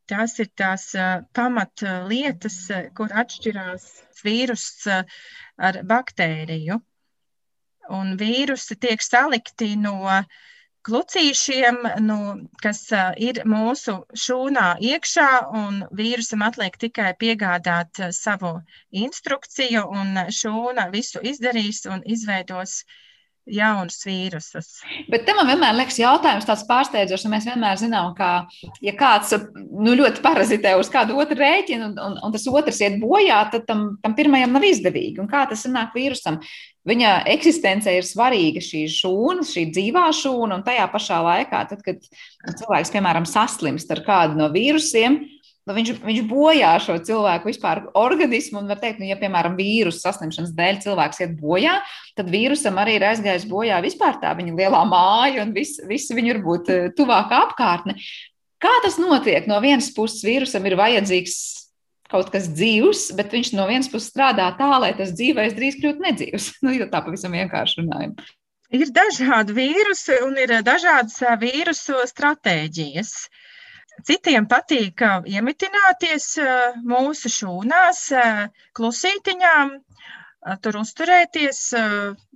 tās 0.08 0.36
ir 0.40 0.50
tās 0.56 0.90
pamatlietas, 1.36 2.58
kur 2.96 3.12
atšķirās 3.24 3.88
vīrus 4.24 4.68
ar 4.88 5.80
baktēriju. 5.84 6.78
Un 7.96 8.16
vīrusi 8.18 8.74
tiek 8.82 9.02
salikti 9.04 9.76
no 9.78 10.00
uh, 10.02 10.24
klucīšiem, 10.88 11.78
nu, 12.08 12.18
kas 12.62 12.82
ir 13.28 13.40
mūsu 13.54 13.96
šūnā 14.26 14.66
iekšā, 14.90 15.28
un 15.62 15.80
vīrusam 16.00 16.44
atliek 16.50 16.78
tikai 16.86 17.10
piegādāt 17.24 18.02
savu 18.20 18.52
instrukciju, 19.06 19.86
un 20.02 20.22
šūna 20.40 20.90
visu 20.94 21.24
izdarīs 21.32 21.82
un 21.96 22.06
izveidos 22.16 22.78
uh, 22.84 23.02
jaunus 23.46 24.00
vīrusus. 24.06 24.68
Bet 25.10 25.24
tam 25.26 25.38
man 25.40 25.50
vienmēr 25.50 25.76
liekas 25.78 25.98
jautājums 26.00 26.46
tāds 26.48 26.64
pārsteidzošs, 26.68 27.26
un 27.26 27.34
mēs 27.36 27.46
vienmēr 27.48 27.78
zinām, 27.80 28.12
ka, 28.18 28.30
ja 28.84 28.94
kāds 28.98 29.34
nu, 29.54 29.94
ļoti 29.94 30.22
parazitē 30.24 30.74
uz 30.80 30.90
kādu 30.92 31.18
otru 31.22 31.38
rēķinu, 31.40 31.90
un, 31.90 31.98
un, 32.02 32.16
un 32.26 32.34
tas 32.34 32.46
otrs 32.50 32.80
iet 32.82 32.98
bojā, 33.02 33.38
tad 33.52 33.66
tam, 33.68 33.88
tam 34.02 34.16
pirmajam 34.18 34.56
nav 34.56 34.66
izdevīgi. 34.66 35.20
Un 35.22 35.30
kā 35.30 35.44
tas 35.50 35.66
nāk 35.70 35.94
vīrusam? 35.96 36.40
Viņa 36.86 37.12
eksistence 37.32 37.90
ir 37.90 38.06
svarīga 38.06 38.62
šī 38.62 38.84
šūna, 38.90 39.46
šī 39.46 39.64
dzīvā 39.74 40.04
šūna, 40.14 40.60
un 40.60 40.66
tajā 40.66 40.86
pašā 40.92 41.18
laikā, 41.26 41.62
tad, 41.70 41.82
kad 41.86 42.04
cilvēks, 42.46 42.92
piemēram, 42.94 43.26
saslimst 43.26 43.90
ar 43.94 44.04
kādu 44.06 44.38
no 44.38 44.46
vīrusiem, 44.54 45.18
viņš, 45.74 45.96
viņš 46.06 46.20
bojā 46.30 46.70
šo 46.82 46.94
cilvēku 47.02 47.50
vispār 47.50 47.82
organismu. 47.98 48.60
Un 48.60 48.70
var 48.70 48.78
teikt, 48.82 49.00
nu, 49.02 49.08
ja, 49.10 49.16
piemēram, 49.18 49.56
vīrusu 49.58 49.98
saslimšanas 50.04 50.54
dēļ 50.54 50.78
cilvēks 50.84 51.22
iet 51.24 51.34
bojā, 51.40 51.80
tad 52.18 52.30
vīrusam 52.30 52.78
arī 52.78 53.00
ir 53.00 53.08
aizgājis 53.08 53.48
bojā 53.50 53.80
vispār 53.82 54.20
tā 54.22 54.30
viņa 54.38 54.54
lielā 54.54 54.84
māja 54.86 55.42
un 55.42 55.52
viss 55.56 55.82
vis 55.90 56.06
viņu 56.14 56.36
varbūt 56.36 56.72
eh, 56.72 56.88
tuvākā 56.96 57.42
apkārtne. 57.48 57.98
Kā 58.62 58.72
tas 58.84 59.00
notiek? 59.02 59.48
No 59.50 59.58
vienas 59.64 59.90
puses, 59.94 60.22
vīrusam 60.24 60.64
ir 60.68 60.78
vajadzīgs 60.78 61.36
kaut 62.06 62.30
kas 62.30 62.46
dzīvs, 62.46 63.08
bet 63.18 63.34
viņš 63.34 63.50
no 63.58 63.66
vienas 63.66 63.90
puses 63.90 64.12
strādā 64.12 64.46
tā, 64.56 64.70
lai 64.78 64.92
tas 64.94 65.10
dzīvais 65.18 65.56
drīz 65.56 65.80
kļūtu 65.80 66.04
nedzīvs. 66.06 66.50
Nu, 66.64 66.76
tā 66.86 67.02
pavisam 67.02 67.34
vienkārši 67.34 67.82
runājam. 67.82 68.14
Ir 68.74 68.86
dažādi 68.94 69.54
vīrusi 69.54 70.20
un 70.26 70.38
ir 70.42 70.54
dažādas 70.66 71.18
eh, 71.26 71.34
vīrusu 71.42 72.06
stratēģijas. 72.14 73.12
Uh, 73.26 73.42
Citiem 74.04 74.44
patīk 74.50 75.00
iemitināties 75.32 76.26
mūsu 76.84 77.30
šūnās, 77.32 78.02
klusītiņām, 78.76 79.72
tur 80.62 80.78
uzturēties. 80.82 81.60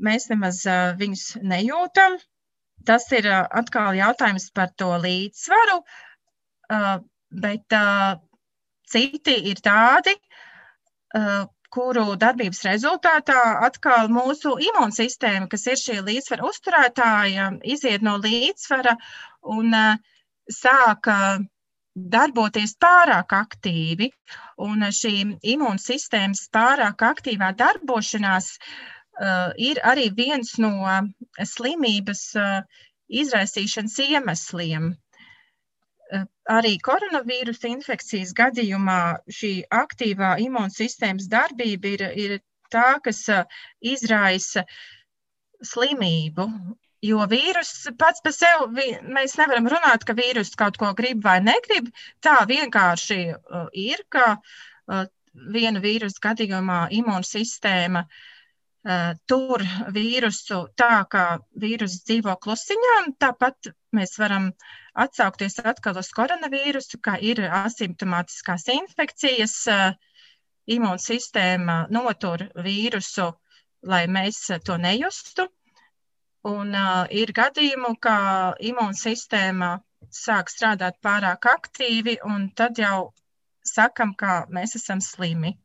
Mēs 0.08 0.28
nemaz 0.32 0.62
viņus 1.00 1.26
nejūtam. 1.52 2.16
Tas 2.88 3.04
ir 3.12 3.28
atkal 3.30 3.92
jautājums 3.98 4.48
par 4.56 4.72
to 4.80 4.88
līdzsvaru, 5.02 5.80
bet 7.44 7.76
citi 8.88 9.34
ir 9.52 9.60
tādi, 9.60 10.16
kuru 11.70 12.06
darbības 12.18 12.64
rezultātā 12.66 13.42
atkal 13.66 14.08
mūsu 14.10 14.56
imūnsistēma, 14.70 15.46
kas 15.52 15.68
ir 15.70 15.76
šī 15.78 15.98
līdzsvara 16.08 16.48
uzturētāja, 16.48 17.50
iziet 17.62 18.02
no 18.02 18.16
līdzsvara 18.24 18.96
un 19.54 19.76
uh, 19.76 20.16
sāka 20.54 21.16
darboties 21.94 22.76
pārāk 22.80 23.34
aktīvi, 23.34 24.10
un 24.62 24.84
šī 24.94 25.14
imūnsistēmas 25.54 26.46
pārāk 26.54 27.02
aktīvā 27.02 27.50
darbošanās 27.58 28.52
uh, 28.56 29.50
ir 29.58 29.80
arī 29.84 30.08
viens 30.14 30.56
no 30.62 30.72
slimības 31.52 32.24
uh, 32.38 32.60
izraisīšanas 33.22 33.98
iemesliem. 34.06 34.92
Uh, 36.10 36.26
arī 36.50 36.76
koronavīrusa 36.78 37.72
infekcijas 37.74 38.32
gadījumā 38.38 39.00
šī 39.40 39.52
aktīvā 39.82 40.36
imūnsistēmas 40.46 41.28
darbība 41.30 41.96
ir, 41.96 42.06
ir 42.26 42.38
tā, 42.70 43.00
kas 43.02 43.26
uh, 43.28 43.44
izraisa 43.80 44.64
slimību 45.60 46.46
Jo 47.06 47.24
vīrus 47.24 47.72
pats 47.96 48.20
par 48.20 48.34
sevi, 48.36 48.90
mēs 49.16 49.38
nevaram 49.40 49.70
runāt, 49.72 50.04
ka 50.04 50.12
vīrus 50.18 50.52
kaut 50.58 50.76
ko 50.80 50.90
grib 50.96 51.22
vai 51.24 51.38
negrib. 51.40 51.88
Tā 52.20 52.42
vienkārši 52.50 53.20
uh, 53.32 53.70
ir, 53.72 54.02
ka 54.12 54.34
uh, 54.36 55.06
viena 55.54 55.80
vīrusu 55.80 56.20
gadījumā 56.22 56.82
imūnsistēma 56.98 58.04
tur 59.28 59.62
vīrusu 59.92 60.60
tā, 60.76 61.04
kā 61.12 61.24
vīruss 61.60 62.04
dzīvo 62.08 62.36
klusiņā. 62.40 62.94
Tāpat 63.20 63.72
mēs 63.92 64.16
varam 64.18 64.50
atsaukties 64.94 65.60
atkal 65.60 66.00
uz 66.00 66.08
koronavīrusu, 66.16 67.00
kā 67.04 67.18
ir 67.20 67.42
asimptomātiskās 67.44 68.68
infekcijas. 68.72 69.56
Imūnsistēma 70.70 71.76
notur 71.90 72.46
vīrusu, 72.56 73.32
lai 73.82 74.04
mēs 74.06 74.44
to 74.64 74.76
nejustu. 74.78 75.48
Un 76.48 76.72
uh, 76.72 77.04
ir 77.12 77.34
gadījumu, 77.36 77.94
ka 78.00 78.16
imūnsistēma 78.64 79.74
sāk 80.08 80.48
strādāt 80.48 80.96
pārāk 81.04 81.44
aktīvi, 81.50 82.16
un 82.24 82.48
tad 82.56 82.80
jau 82.80 83.10
sakam, 83.66 84.14
ka 84.16 84.46
mēs 84.48 84.78
esam 84.78 85.02
slimi. 85.04 85.58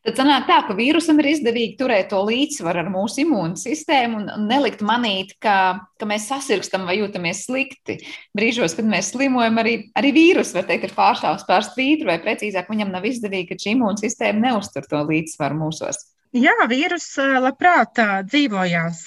Tad 0.00 0.16
sanāk 0.16 0.46
tā, 0.48 0.56
ka 0.64 0.72
vīrusam 0.76 1.18
ir 1.20 1.26
izdevīgi 1.34 1.74
turēt 1.76 2.06
to 2.12 2.22
līdzsvaru 2.24 2.80
ar 2.80 2.86
mūsu 2.88 3.20
imūnsistēmu 3.26 4.16
un, 4.16 4.30
nelikt 4.48 4.80
manīt, 4.86 5.34
ka, 5.44 5.56
ka 6.00 6.08
mēs 6.08 6.24
sasirgstam 6.30 6.86
vai 6.88 6.96
jūtamies 7.02 7.42
slikti. 7.44 7.98
Brīžos, 8.36 8.78
kad 8.78 8.88
mēs 8.88 9.10
slimojam, 9.12 9.60
arī, 9.60 9.74
arī 10.00 10.14
vīrus, 10.16 10.54
var 10.56 10.64
teikt, 10.70 10.88
ir 10.88 10.96
pārstāvs 10.96 11.44
pār 11.48 11.68
svītru, 11.68 12.08
vai 12.08 12.16
precīzāk 12.24 12.72
viņam 12.72 12.94
nav 12.96 13.04
izdevīgi, 13.12 13.50
ka 13.52 13.60
šī 13.60 13.76
imūnsistēma 13.76 14.46
neuztur 14.46 14.88
to 14.88 15.04
līdzsvaru 15.04 15.60
mūsos. 15.66 16.00
Jā, 16.32 16.56
vīrus 16.70 17.10
labprāt 17.44 18.00
dzīvojās 18.30 19.04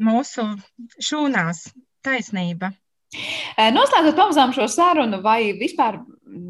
mūsu 0.00 0.46
šūnās, 1.02 1.68
taisnība. 2.04 2.72
Noslēdzot 3.54 4.16
pamazām 4.18 4.52
šo 4.54 4.66
sarunu, 4.70 5.20
vai 5.22 5.54
vispār 5.54 6.00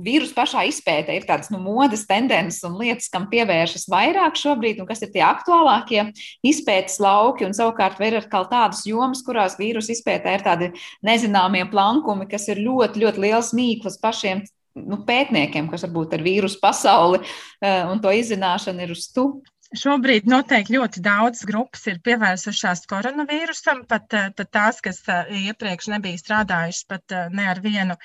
vīrusu 0.05 0.33
pašā 0.37 0.65
izpētē 0.71 1.17
ir 1.19 1.27
tādas 1.29 1.51
nu, 1.53 1.59
modes 1.61 2.07
tendences 2.09 2.65
un 2.65 2.79
lietas, 2.81 3.11
kam 3.13 3.27
pievēršas 3.33 3.85
vairāk 3.93 4.39
šobrīd, 4.41 4.81
un 4.81 4.89
kas 4.89 5.05
ir 5.05 5.13
tie 5.13 5.21
aktuālākie 5.27 6.07
izpētes 6.47 6.97
lauki, 7.05 7.45
un 7.45 7.57
savukārt 7.57 8.01
ir 8.05 8.19
atkal 8.23 8.49
tādas 8.49 8.85
jomas, 8.89 9.21
kurās 9.27 9.59
vīrusu 9.61 9.93
izpētē 9.93 10.39
ir 10.39 10.45
tādi 10.47 10.71
nezināmie 11.05 11.67
plankumi, 11.73 12.29
kas 12.31 12.49
ir 12.53 12.63
ļoti, 12.65 13.05
ļoti 13.05 13.25
liels 13.27 13.53
mīklas 13.57 14.01
pašiem 14.01 14.45
nu, 14.81 15.03
pētniekiem, 15.07 15.69
kas 15.71 15.85
varbūt 15.87 16.17
ar 16.17 16.25
vīrusu 16.25 16.61
pasauli 16.63 17.21
un 17.63 18.01
to 18.03 18.15
izzināšanu 18.15 18.87
ir 18.87 18.95
uz 18.97 19.11
tu. 19.15 19.29
Šobrīd 19.75 20.29
noteikti 20.31 20.77
ļoti 20.77 21.01
daudz 21.03 21.41
grupas 21.49 21.83
ir 21.91 21.97
pievērsušās 22.07 22.85
koronavīrusam, 22.91 23.81
pat, 23.91 24.07
eh, 24.19 24.29
pat 24.39 24.51
tās, 24.57 24.79
kas 24.85 25.01
eh, 25.11 25.33
iepriekš 25.49 25.89
nebija 25.95 26.21
strādājušas 26.21 26.87
pat 26.93 27.15
eh, 27.17 27.25
ne 27.39 27.49
ar 27.53 27.61
vienu 27.65 27.97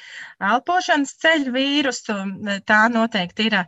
elpošanas 0.51 1.13
ceļu 1.25 1.53
vīrusu. 1.57 2.17
Tā 2.71 2.79
noteikti 2.95 3.49
ir 3.51 3.59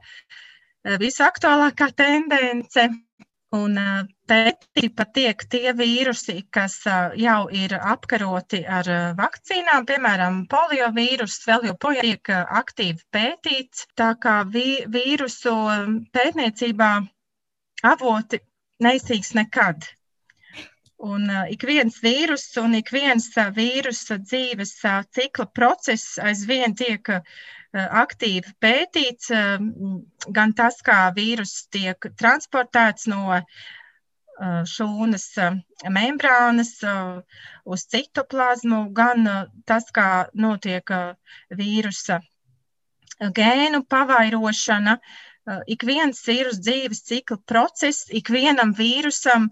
visaktuālākā 1.04 1.92
tendence. 2.02 2.90
Un 3.54 3.76
pētīti 4.32 4.90
pat 4.96 5.10
tiek 5.18 5.42
tie 5.54 5.74
vīrusi, 5.76 6.38
kas 6.56 6.78
jau 7.20 7.40
ir 7.52 7.74
apkaroti 7.76 8.62
ar 8.80 8.88
vakcīnām, 9.18 9.84
piemēram, 9.90 10.46
poliovīrus, 10.54 11.36
vēl 11.50 11.68
joprojām 11.74 12.08
tiek 12.08 12.32
aktīvi 12.40 13.04
pētīts. 13.18 13.90
Tā 14.00 14.14
kā 14.24 14.38
vīrusu 14.56 15.58
pētniecībā 16.16 16.94
avoti 17.84 18.40
neizsīks 18.82 19.34
nekad. 19.38 19.88
Un 21.02 21.26
uh, 21.30 21.48
ik 21.50 21.64
viens 21.66 21.98
vīrus 22.04 22.46
un 22.62 22.76
ik 22.78 22.92
viens 22.94 23.26
uh, 23.34 23.50
vīrusa 23.56 24.20
dzīves 24.22 24.76
uh, 24.86 25.02
cikla 25.18 25.48
process 25.58 26.20
aizvien 26.22 26.76
tiek 26.78 27.10
uh, 27.10 27.22
aktīvi 27.74 28.54
pētīts. 28.62 29.32
Uh, 29.34 29.58
gan 30.30 30.54
tas, 30.54 30.78
kā 30.86 31.00
vīrus 31.16 31.56
tiek 31.74 32.06
transportēts 32.22 33.10
no 33.10 33.24
uh, 33.34 33.42
šūnas 34.76 35.26
uh, 35.42 35.58
membrānas 35.90 36.76
uh, 36.86 37.18
uz 37.66 37.88
citoplazmu, 37.90 38.84
gan 38.94 39.26
uh, 39.26 39.42
tas, 39.66 39.90
kā 39.90 40.28
notiek 40.38 40.94
vīrusa 41.50 42.22
gēnu 43.42 43.82
pavairošana. 43.90 44.98
Uh, 45.02 45.31
ik 45.66 45.86
viens 45.88 46.22
vīrusu 46.28 46.62
dzīves 46.62 47.06
cikla 47.08 47.40
process, 47.50 48.10
ikvienam 48.14 48.76
vīrusam 48.78 49.50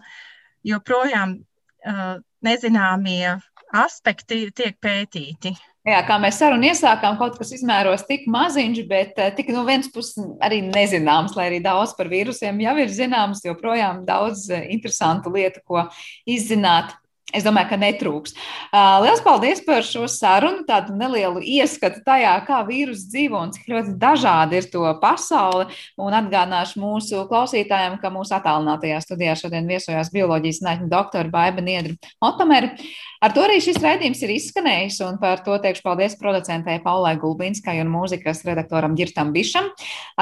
joprojām 0.67 1.39
uh, 1.39 2.19
nezināmie 2.45 3.39
aspekti 3.75 4.47
tiek 4.55 4.77
pētīti. 4.81 5.53
Jā, 5.87 6.01
kā 6.05 6.17
mēs 6.21 6.37
sarunu 6.41 6.67
iesākām, 6.67 7.15
kaut 7.17 7.37
kas 7.39 7.53
izmēros 7.55 8.03
tik 8.05 8.25
maziņš, 8.29 8.79
bet 8.89 9.19
eh, 9.21 9.29
tik 9.33 9.47
no 9.55 9.63
vienas 9.65 9.87
puses 9.93 10.17
arī 10.43 10.59
nezināms, 10.65 11.37
lai 11.37 11.47
arī 11.47 11.61
daudz 11.63 11.95
par 11.97 12.11
vīrusiem 12.11 12.59
jau 12.61 12.73
ir 12.83 12.91
zināms, 12.93 13.45
joprojām 13.45 14.03
daudz 14.05 14.49
interesantu 14.59 15.31
lietu, 15.33 15.63
ko 15.65 15.85
izzināt. 16.29 16.93
Es 17.30 17.45
domāju, 17.45 17.69
ka 17.69 17.77
netrūks. 17.77 18.34
Lielas 18.73 19.21
paldies 19.21 19.59
par 19.65 19.84
šo 19.86 20.07
sarunu, 20.09 20.63
tādu 20.65 20.95
nelielu 20.97 21.43
ieskatu 21.45 22.01
tajā, 22.05 22.32
kā 22.47 22.63
vīrusu 22.65 23.05
dzīvo 23.11 23.43
un 23.45 23.53
cik 23.53 23.67
ļoti 23.69 23.93
dažādi 24.01 24.57
ir 24.57 24.69
to 24.73 24.86
pasauli. 25.01 25.67
Un 26.01 26.15
atgādināšu 26.17 26.82
mūsu 26.82 27.27
klausītājiem, 27.30 27.99
ka 28.01 28.09
mūsu 28.13 28.34
attālinātajā 28.39 28.97
studijā 29.05 29.38
šodien 29.38 29.69
viesojās 29.69 30.09
bioloģijas 30.15 30.63
zinātņu 30.63 30.89
doktora 30.89 31.30
Baiba 31.30 31.65
Niedra 31.65 31.93
Otomeri. 32.25 32.73
Ar 33.20 33.34
to 33.36 33.41
arī 33.43 33.57
šis 33.59 33.76
raidījums 33.84 34.22
ir 34.24 34.32
izskanējis, 34.32 34.97
un 35.03 35.17
par 35.20 35.41
to 35.43 35.57
teikšu 35.59 35.84
paldies 35.84 36.13
producentei 36.20 36.78
Paulai 36.84 37.17
Gulbinskai 37.20 37.76
un 37.82 37.89
mūzikas 37.91 38.45
redaktoram 38.47 38.93
Girtam 38.95 39.34
Bišam. 39.36 39.67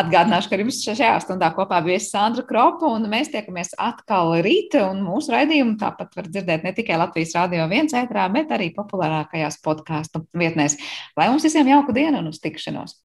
Atgādināšu, 0.02 0.50
ka 0.50 0.58
jums 0.58 0.80
šajā 0.82 1.12
stundā 1.22 1.52
kopā 1.54 1.84
bija 1.86 2.00
Sandra 2.02 2.42
Kropa, 2.48 2.90
un 2.90 3.06
mēs 3.12 3.30
tiekamies 3.34 3.76
atkal 3.78 4.34
rīt, 4.42 4.80
un 4.82 5.04
mūsu 5.06 5.36
raidījumu 5.36 5.76
tāpat 5.78 6.18
var 6.18 6.30
dzirdēt 6.32 6.66
ne 6.66 6.74
tikai 6.78 6.98
Latvijas 6.98 7.36
Rādio 7.38 7.68
1 7.68 7.94
ētrā, 8.02 8.26
bet 8.34 8.56
arī 8.58 8.72
populārākajās 8.74 9.60
podkāstu 9.62 10.24
vietnēs. 10.34 10.80
Lai 11.20 11.30
mums 11.30 11.46
visiem 11.46 11.70
jauku 11.70 11.94
dienu 11.94 12.24
un 12.24 12.32
uz 12.32 12.40
tikšanos! 12.42 12.96